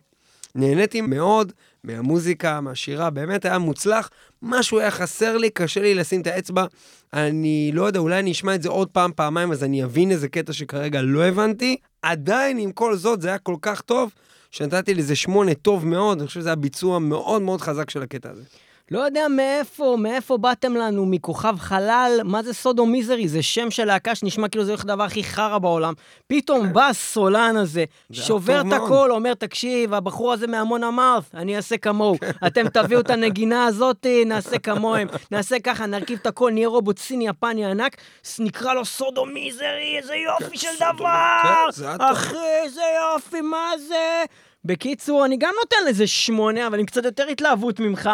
[0.57, 1.53] נהניתי מאוד
[1.85, 4.11] מהמוזיקה, מהשירה, באמת היה מוצלח.
[4.43, 6.65] משהו היה חסר לי, קשה לי לשים את האצבע.
[7.13, 10.29] אני לא יודע, אולי אני אשמע את זה עוד פעם, פעמיים, אז אני אבין איזה
[10.29, 11.77] קטע שכרגע לא הבנתי.
[12.03, 14.11] עדיין, עם כל זאת, זה היה כל כך טוב,
[14.51, 18.31] שנתתי לזה שמונה טוב מאוד, אני חושב שזה היה ביצוע מאוד מאוד חזק של הקטע
[18.31, 18.43] הזה.
[18.91, 23.29] לא יודע מאיפה, מאיפה באתם לנו, מכוכב חלל, מה זה סודו מיזרי?
[23.29, 25.95] זה שם של להקה שנשמע כאילו זה הולך הדבר הכי חרא בעולם.
[26.27, 31.77] פתאום בא הסולן הזה, שובר את הכל, אומר, תקשיב, הבחור הזה מהמון אמרת, אני אעשה
[31.77, 32.17] כמוהו.
[32.47, 35.09] אתם תביאו את הנגינה הזאת, נעשה כמוהם.
[35.31, 37.97] נעשה ככה, נרכיב את הכל, נהיה רובוט סיני יפני ענק,
[38.39, 41.69] נקרא לו סודו מיזרי, איזה יופי של דבר!
[41.99, 42.83] אחי, איזה
[43.15, 44.25] יופי, מה זה?
[44.65, 48.11] בקיצור, אני גם נותן לזה שמונה, אבל עם קצת יותר התלהבות ממך.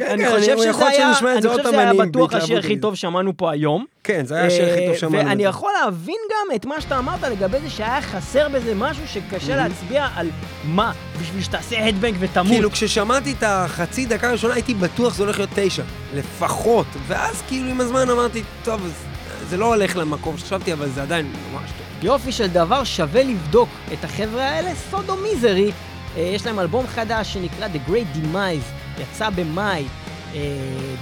[0.00, 2.76] אני כן, חושב שזה היה, אני חושב שזה היה בטוח השיר הכי.
[2.76, 3.84] טוב שמענו פה היום.
[4.04, 5.28] כן, זה היה השיר הכי טוב אה, שמענו.
[5.28, 5.44] ואני.
[5.44, 10.08] יכול להבין גם את מה שאתה אמרת לגבי זה שהיה חסר בזה משהו שקשה להצביע
[10.16, 10.30] על
[10.64, 12.52] מה, בשביל שתעשה הדבנג ותמות.
[12.52, 15.82] כאילו, כששמעתי את החצי דקה הראשונה, הייתי בטוח שזה הולך להיות תשע,
[16.14, 16.86] לפחות.
[17.06, 18.92] ואז כאילו עם הזמן אמרתי, טוב,
[19.48, 21.86] זה לא הולך למקום שחשבתי, אבל זה עדיין ממש טוב.
[22.02, 25.72] יופי של דבר, שווה לבדוק את החבר'ה האלה, סודו מיזרי.
[26.16, 29.84] אה, יש להם אלבום חדש שנקרא The Great Demise, יצא במאי.
[30.34, 30.40] אה,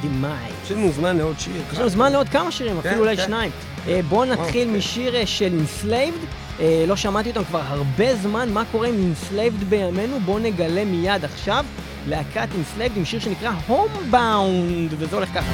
[0.03, 0.65] Demise.
[0.65, 1.53] יש לנו זמן לעוד שיר.
[1.73, 3.23] יש לנו זמן לעוד כמה שירים, כן, אפילו אולי כן.
[3.23, 3.51] שניים.
[3.89, 4.77] אה, בואו נתחיל כן.
[4.77, 6.27] משיר אה, של Enslaved.
[6.87, 10.21] לא שמעתי אותם כבר הרבה זמן, מה קורה עם Enslaved בימינו?
[10.21, 11.65] בואו נגלה מיד עכשיו.
[12.09, 15.53] להקת Enslaved עם שיר שנקרא Homebound, וזה הולך ככה.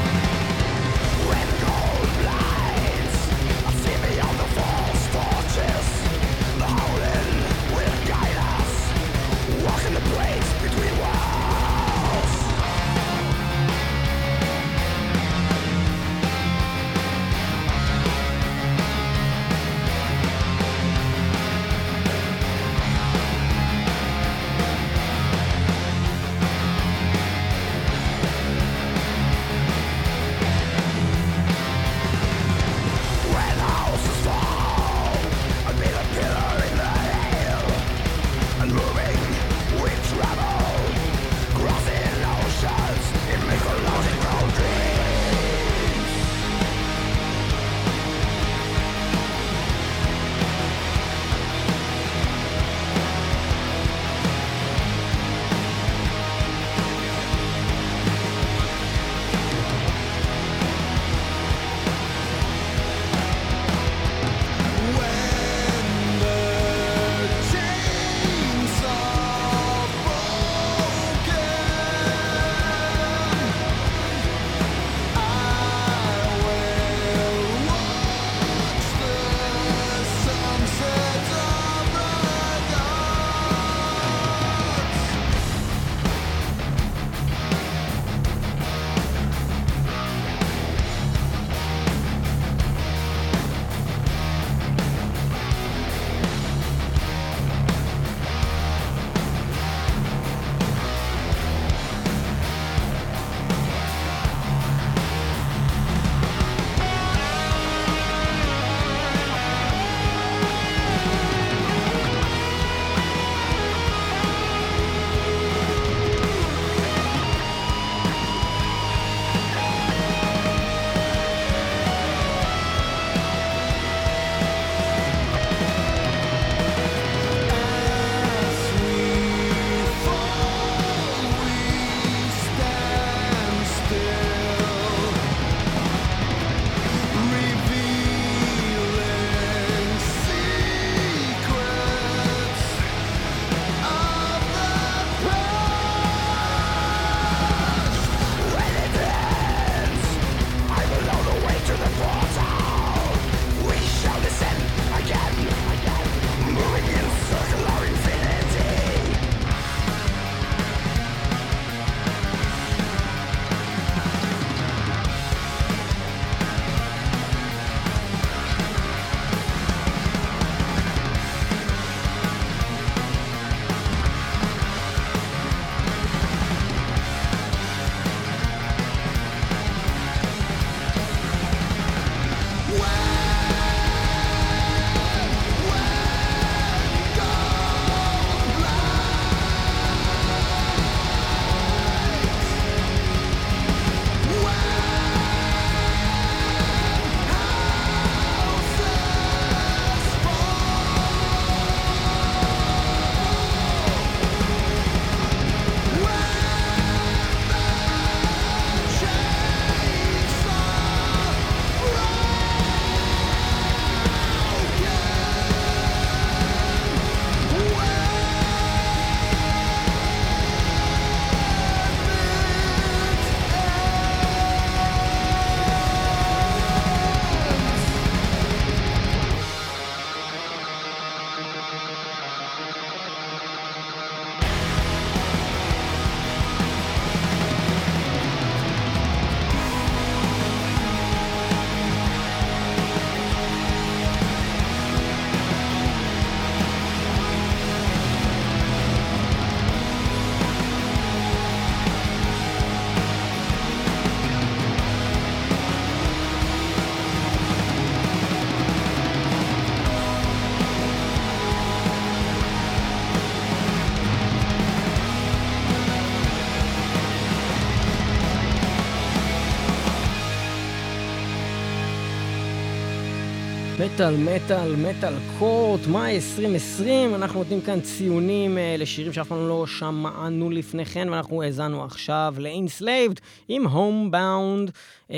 [273.95, 279.67] מטאל, מטאל, מטאל קורט, מאי 2020, אנחנו נותנים כאן ציונים uh, לשירים שאף פעם לא
[279.67, 284.71] שמענו לפני כן, ואנחנו האזנו עכשיו ל-Enslaved עם Homebound.
[285.11, 285.17] אה,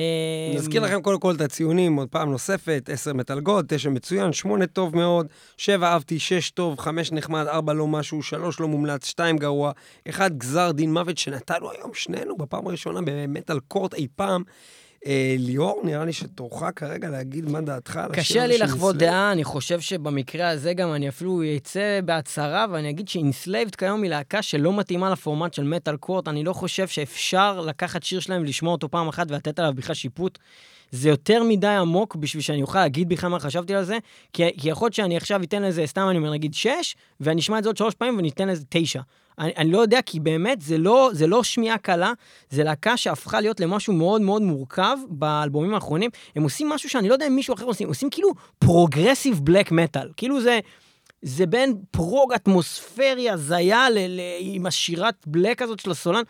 [0.54, 4.66] נזכיר לכם קודם כל את הציונים עוד פעם נוספת, 10 מטאל גוד, 9 מצוין, 8
[4.66, 9.38] טוב מאוד, 7 אהבתי, 6 טוב, 5 נחמד, 4 לא משהו, 3 לא מומלץ, 2
[9.38, 9.72] גרוע,
[10.08, 14.42] 1 גזר דין מוות שנתנו היום שנינו בפעם הראשונה במטאל קורט אי פעם.
[15.06, 19.32] אה, ליאור, נראה לי שתורך כרגע להגיד מה דעתך על השיר קשה לי לחוות דעה,
[19.32, 24.42] אני חושב שבמקרה הזה גם אני אפילו אצא בהצהרה ואני אגיד שאינסלייבד כיום היא להקה
[24.42, 26.28] שלא מתאימה לפורמט של מטאל קורט.
[26.28, 30.38] אני לא חושב שאפשר לקחת שיר שלהם ולשמוע אותו פעם אחת ולתת עליו בכלל שיפוט.
[30.90, 33.98] זה יותר מדי עמוק בשביל שאני אוכל להגיד בכלל מה חשבתי על זה,
[34.32, 37.58] כי, כי יכול להיות שאני עכשיו אתן לזה, סתם אני אומר, נגיד 6, ואני אשמע
[37.58, 39.00] את זה עוד שלוש פעמים ואני אתן לזה 9.
[39.38, 42.12] אני, אני לא יודע, כי באמת זה לא, זה לא שמיעה קלה,
[42.50, 46.10] זה להקה שהפכה להיות למשהו מאוד מאוד מורכב באלבומים האחרונים.
[46.36, 48.28] הם עושים משהו שאני לא יודע אם מישהו אחר עושים, עושים כאילו
[48.58, 50.08] progressive black metal.
[50.16, 50.60] כאילו זה...
[51.26, 56.22] זה בין prog אטמוספרי הזה ל- ל- עם השירת black הזאת של הסולן,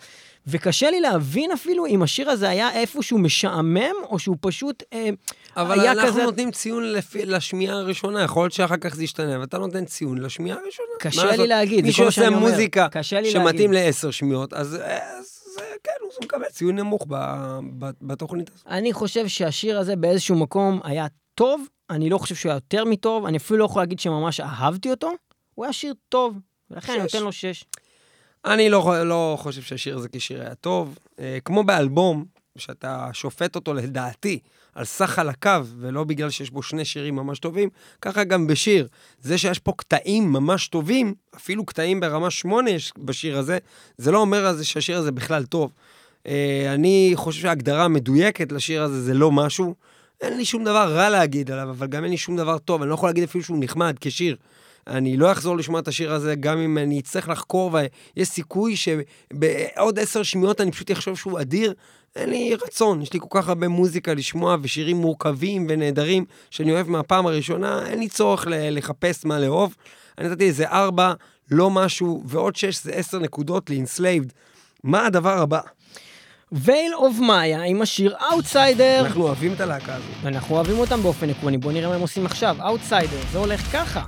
[0.46, 5.09] וקשה לי להבין אפילו אם השיר הזה היה איפשהו משעמם, או שהוא פשוט אה,
[5.57, 6.22] אבל אנחנו כזה...
[6.22, 10.59] נותנים ציון לפי, לשמיעה הראשונה, יכול להיות שאחר כך זה ישתנה, ואתה נותן ציון לשמיעה
[10.59, 10.88] הראשונה.
[11.00, 12.38] קשה לי להגיד, זה שאני אומר.
[12.38, 12.88] מי שעושה מוזיקה
[13.32, 14.78] שמתאים לעשר שמיעות, אז...
[14.82, 15.40] אז...
[15.84, 17.07] כן, הוא מקבל ציון נמוך
[18.02, 18.66] בתוכנית הזאת.
[18.66, 23.26] אני חושב שהשיר הזה באיזשהו מקום היה טוב, אני לא חושב שהוא היה יותר מטוב,
[23.26, 25.12] אני אפילו לא יכול להגיד שממש אהבתי אותו,
[25.55, 26.38] הוא היה שיר טוב,
[26.70, 27.64] ולכן אני נותן לו שש.
[28.44, 30.98] אני לא, לא חושב שהשיר הזה כשיר היה טוב.
[31.18, 32.24] אה, כמו באלבום,
[32.59, 34.38] שאתה שופט אותו לדעתי
[34.74, 37.68] על סך חלקיו, ולא בגלל שיש בו שני שירים ממש טובים,
[38.02, 38.88] ככה גם בשיר.
[39.20, 43.59] זה שיש פה קטעים ממש טובים, אפילו קטעים ברמה שמונה יש בשיר הזה,
[43.98, 45.72] זה לא אומר על זה שהשיר הזה בכלל טוב.
[46.26, 49.74] אה, אני חושב שההגדרה המדויקת לשיר הזה זה לא משהו.
[50.20, 52.82] אין לי שום דבר רע להגיד עליו, אבל גם אין לי שום דבר טוב.
[52.82, 54.36] אני לא יכול להגיד אפילו שהוא נחמד כשיר.
[54.86, 57.78] אני לא אחזור לשמוע את השיר הזה, גם אם אני אצטרך לחקור,
[58.16, 61.74] ויש סיכוי שבעוד עשר שמיעות אני פשוט אחשוב שהוא אדיר.
[62.17, 66.89] אין לי רצון, יש לי כל כך הרבה מוזיקה לשמוע ושירים מורכבים ונהדרים שאני אוהב
[66.89, 69.75] מהפעם הראשונה, אין לי צורך לחפש מה לאהוב.
[70.19, 71.12] אני נתתי איזה ארבע,
[71.51, 74.33] לא משהו, ועוד שש זה עשר נקודות ל-Enslaved.
[74.85, 75.61] מה הדבר הבא?
[76.53, 79.01] Veil of Maya עם השיר אאוטסיידר.
[79.01, 80.27] אנחנו אוהבים את הלהקה הזאת.
[80.27, 82.57] אנחנו אוהבים אותם באופן עקרוני, בואו נראה מה הם עושים עכשיו.
[82.61, 84.05] אאוטסיידר, זה הולך ככה.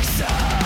[0.00, 0.59] myself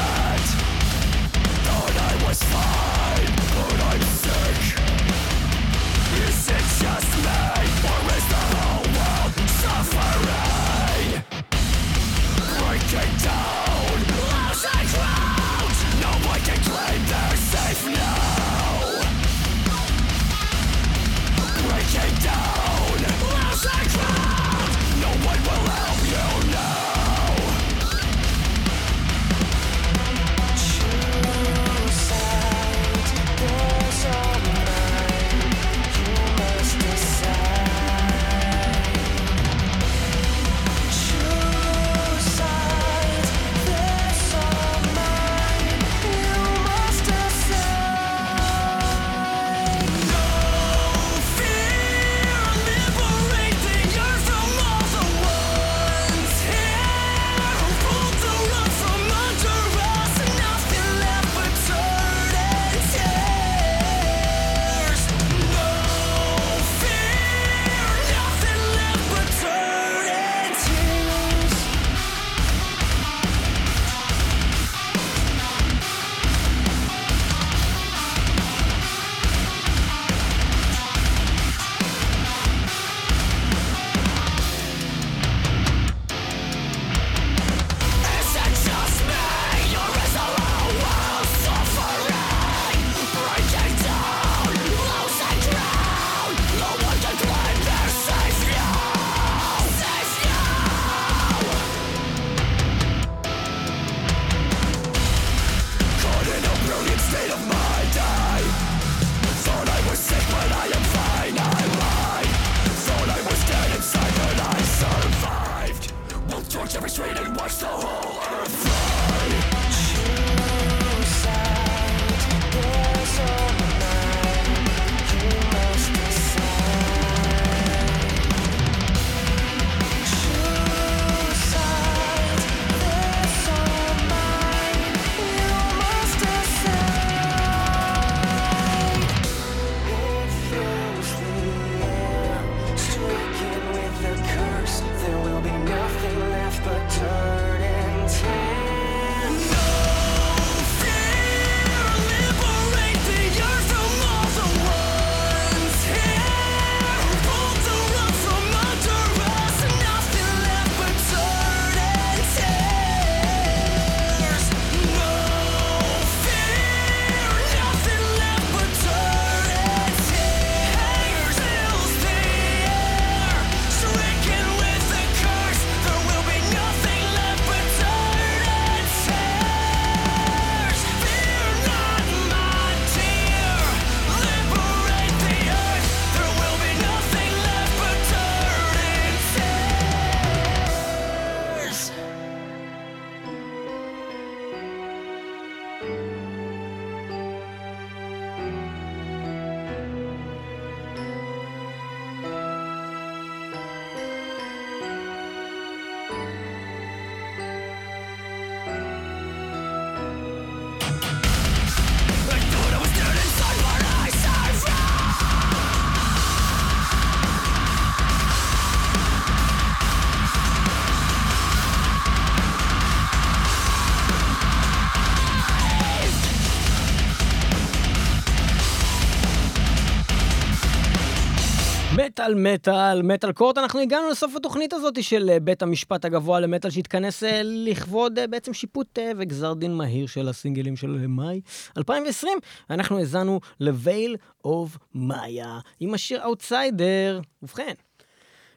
[232.25, 236.71] מטאל מטאל, מטאל court, אנחנו הגענו לסוף התוכנית הזאת של אה, בית המשפט הגבוה למטאל
[236.71, 241.41] שהתכנס אה, לכבוד אה, בעצם שיפוט וגזר דין מהיר של הסינגלים של מאי
[241.77, 242.39] 2020.
[242.71, 247.21] אנחנו האזנו ל-Veil of Maya עם השיר אאוטסיידר.
[247.43, 247.73] ובכן.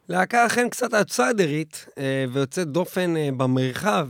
[0.10, 1.86] להקה אכן קצת אאוטסיידרית
[2.32, 4.08] ויוצאת דופן במרחב.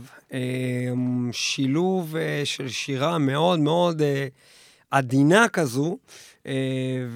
[1.32, 4.02] שילוב של שירה מאוד מאוד
[4.90, 5.98] עדינה כזו.
[6.48, 7.06] אה,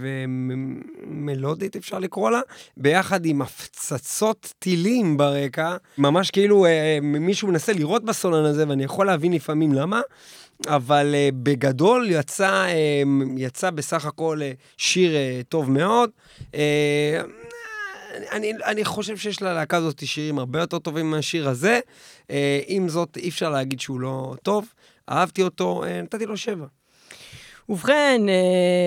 [1.06, 2.40] ומלודית אפשר לקרוא לה,
[2.76, 9.06] ביחד עם הפצצות טילים ברקע, ממש כאילו אה, מישהו מנסה לראות בסולן הזה, ואני יכול
[9.06, 10.00] להבין לפעמים למה.
[10.68, 12.66] אבל בגדול יצא,
[13.36, 14.40] יצא בסך הכל
[14.76, 15.12] שיר
[15.48, 16.10] טוב מאוד.
[18.32, 21.80] אני, אני חושב שיש ללהקה הזאת שירים הרבה יותר טובים מהשיר הזה.
[22.66, 24.66] עם זאת, אי אפשר להגיד שהוא לא טוב.
[25.08, 26.66] אהבתי אותו, נתתי לו שבע.
[27.72, 28.22] ובכן,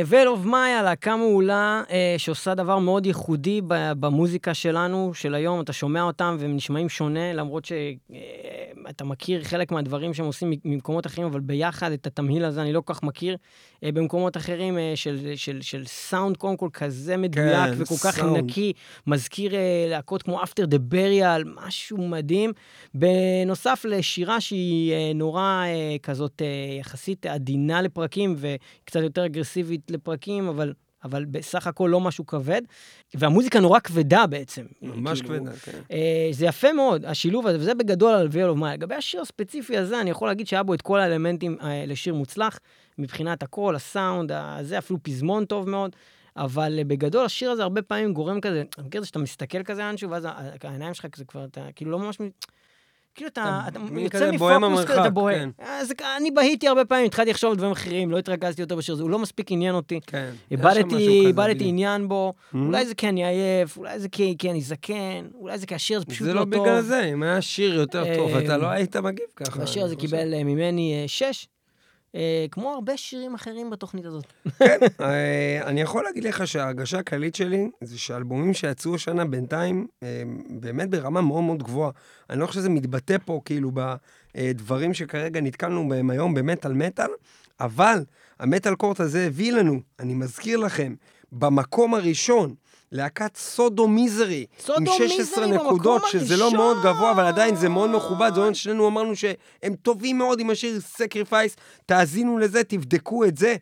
[0.06, 3.62] ול אוף מאיה, להקה מעולה אה, שעושה דבר מאוד ייחודי
[4.00, 5.62] במוזיקה שלנו, של היום.
[5.62, 11.06] אתה שומע אותם והם נשמעים שונה, למרות שאתה אה, מכיר חלק מהדברים שהם עושים ממקומות
[11.06, 13.38] אחרים, אבל ביחד את התמהיל הזה אני לא כל כך מכיר.
[13.84, 18.16] אה, במקומות אחרים של, של, של של סאונד קודם כל כזה מדויק כן, וכל כך
[18.16, 18.38] סאונד.
[18.38, 18.74] נקי,
[19.08, 19.54] מזכיר
[19.90, 22.54] להקות כמו After the Burial, משהו מדהים.
[22.94, 25.64] בנוסף לשירה שהיא נורא
[26.04, 26.42] כזאת
[26.80, 28.56] יחסית עדינה לפרקים, ו...
[28.86, 30.74] קצת יותר אגרסיבית לפרקים, אבל,
[31.04, 32.62] אבל בסך הכל לא משהו כבד.
[33.14, 34.66] והמוזיקה נורא כבדה בעצם.
[34.82, 35.80] ממש כאילו, כבדה, כן.
[35.92, 38.74] אה, זה יפה מאוד, השילוב הזה, וזה בגדול על ויאל אוף מאי.
[38.74, 42.60] לגבי השיר הספציפי הזה, אני יכול להגיד שהיה בו את כל האלמנטים אה, לשיר מוצלח,
[42.98, 45.96] מבחינת הקול, הסאונד, הזה, אפילו פזמון טוב מאוד.
[46.38, 49.64] אבל אה, בגדול, השיר הזה הרבה פעמים גורם כזה, אני מכיר את זה שאתה מסתכל
[49.64, 50.28] כזה אנשהו, ואז
[50.64, 52.18] העיניים שלך כזה כבר, אתה כאילו לא ממש...
[53.16, 55.36] כאילו אתה, אתה יוצא מפוקוס כזה, אתה בוהה.
[55.36, 55.50] כן.
[55.60, 59.04] אז אני בהיתי הרבה פעמים, התחלתי לחשוב על דברים אחרים, לא התרכזתי יותר בשיר הזה,
[59.04, 60.00] הוא לא מספיק עניין אותי.
[60.08, 60.30] כן.
[60.52, 62.58] איבדתי, עניין בו, mm-hmm.
[62.58, 66.06] אולי זה כי אני עייף, אולי זה כי, אני זקן, אולי זה כי השיר הזה
[66.06, 66.50] פשוט לא טוב.
[66.50, 69.64] זה לא בגלל זה, אם היה שיר יותר טוב, אתה לא היית מגיב ככה.
[69.64, 71.48] השיר הזה קיבל אה, ממני אה, שש.
[72.16, 74.26] אה, כמו הרבה שירים אחרים בתוכנית הזאת.
[74.60, 80.24] כן, אה, אני יכול להגיד לך שההרגשה הכללית שלי זה שאלבומים שיצאו השנה בינתיים, אה,
[80.50, 81.92] באמת ברמה מאוד מאוד גבוהה.
[82.30, 87.10] אני לא חושב שזה מתבטא פה כאילו בדברים שכרגע נתקלנו בהם היום במטאל מטאל,
[87.60, 88.06] אבל
[88.40, 90.96] המטאל court הזה הביא לנו, אני מזכיר לכם,
[91.32, 92.56] במקום הראשון,
[92.92, 94.46] להקת Sodomisery,
[94.78, 98.30] עם 16 נקודות, שזה לא מאוד גבוה, אבל עדיין זה מאוד מכובד.
[98.30, 101.56] זאת אומרת, שנינו אמרנו שהם טובים מאוד עם השיר Sacrifice,
[101.86, 103.56] תאזינו לזה, תבדקו את זה.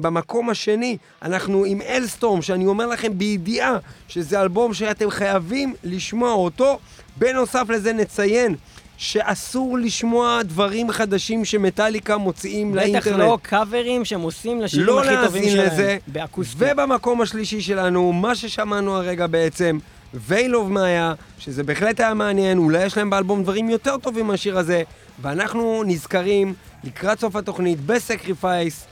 [0.00, 3.78] במקום השני, אנחנו עם אלסטורם, שאני אומר לכם בידיעה
[4.08, 6.78] שזה אלבום שאתם חייבים לשמוע אותו.
[7.16, 8.56] בנוסף לזה נציין
[8.96, 13.06] שאסור לשמוע דברים חדשים שמטאליקה מוציאים בטח לאינטרנט.
[13.06, 15.56] בטח לא קאברים שהם עושים לשירים לא הכי טובים שלהם.
[15.56, 15.98] לא להאזין לזה.
[16.06, 16.56] באקוסטי.
[16.58, 19.78] ובמקום השלישי שלנו, מה ששמענו הרגע בעצם,
[20.14, 24.82] ויילוב מאיה, שזה בהחלט היה מעניין, אולי יש להם באלבום דברים יותר טובים מהשיר הזה,
[25.22, 28.86] ואנחנו נזכרים לקראת סוף התוכנית בסקריפייס.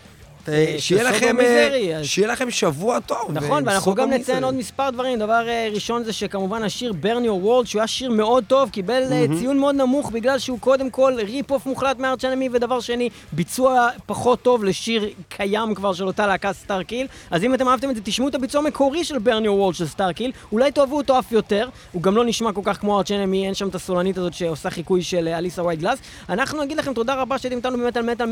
[0.48, 3.30] אה, שיהיה לכם, אה, שיהיה לכם שבוע טוב.
[3.32, 5.18] נכון, ואנחנו גם נציין עוד מספר דברים.
[5.18, 9.02] דבר אה, ראשון זה שכמובן השיר Burn Your World, שהוא היה שיר מאוד טוב, קיבל
[9.38, 13.88] ציון מאוד נמוך בגלל שהוא קודם כל rip-off מוחלט מ Arch Enemy, ודבר שני, ביצוע
[14.06, 17.06] פחות טוב לשיר קיים כבר של אותה להקה Starkill.
[17.30, 19.86] אז אם אתם אהבתם את זה, תשמעו את הביצוע המקורי של Burn Your World של
[19.86, 23.46] Starkill, אולי תאהבו אותו אף יותר, הוא גם לא נשמע כל כך כמו Arch Enemy,
[23.46, 25.98] אין שם את הסולנית הזאת שעושה חיקוי של Alissa White-Gluz.
[26.28, 28.26] אנחנו נגיד לכם תודה רבה שהייתם איתנו במטאל מטאל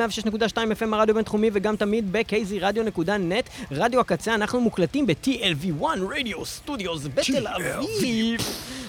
[0.54, 7.46] 106.2 FM הרדיו בינתחומי וגם תמיד ב-kzradio.net, רדיו הקצה, אנחנו מוקלטים ב-TLV1 רדיו סטודיוס בתל
[7.46, 8.40] אביב.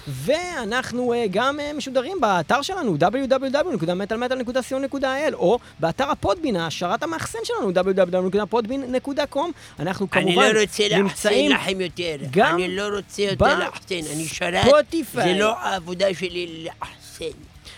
[0.07, 9.49] ואנחנו uh, גם uh, משודרים באתר שלנו, www.metalmetal.co.il, או באתר הפודבין, השרת המאחסן שלנו, www.podbin.com.
[9.80, 12.16] אנחנו כמובן אני לא רוצה לאחסן לכם יותר.
[12.32, 14.66] גם אני לא רוצה יותר לאחסן, אני שרת.
[15.14, 17.26] זה לא העבודה שלי לאחסן.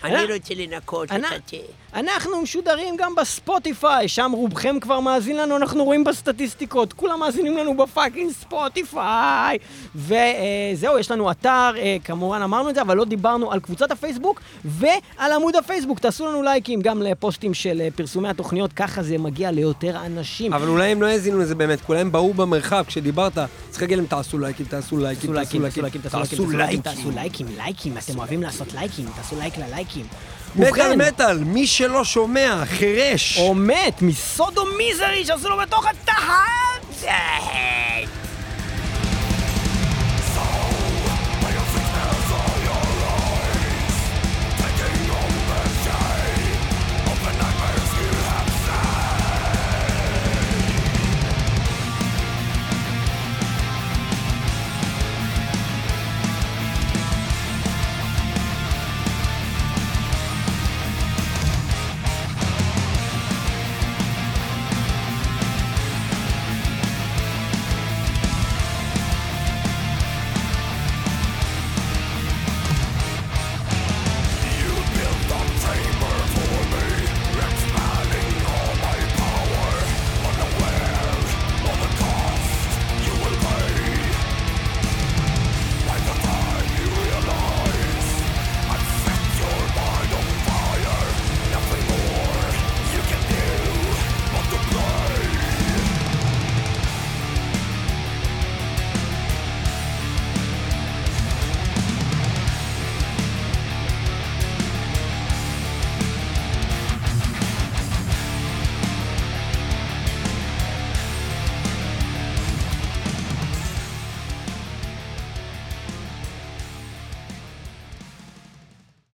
[0.04, 1.56] אני רוצה לנקות את התה.
[1.94, 7.76] אנחנו משודרים גם בספוטיפיי, שם רובכם כבר מאזין לנו, אנחנו רואים בסטטיסטיקות, כולם מאזינים לנו
[7.76, 9.58] ב fucking ספוטיפיי.
[9.94, 14.40] וזהו, יש לנו אתר, אה, כמובן אמרנו את זה, אבל לא דיברנו על קבוצת הפייסבוק
[14.64, 15.98] ועל עמוד הפייסבוק.
[15.98, 20.52] תעשו לנו לייקים גם לפוסטים של אה, פרסומי התוכניות, ככה זה מגיע ליותר אנשים.
[20.52, 23.38] אבל אולי הם לא האזינו לזה באמת, כולם באו במרחב כשדיברת,
[23.70, 28.18] צריך להגיד להם תעשו לייקים, תעשו לייקים, תעשו לייקים, תעשו לייקים, תעשו לייקים, לייקים, אתם
[28.18, 30.06] אוהבים לעשות לייקים, תעשו לייק ללייקים.
[30.56, 33.38] מטאל מטאל, מי שלא שומע, חירש.
[33.38, 37.06] או מת, מסודו מיזרי שעשו לו בתוך התחת.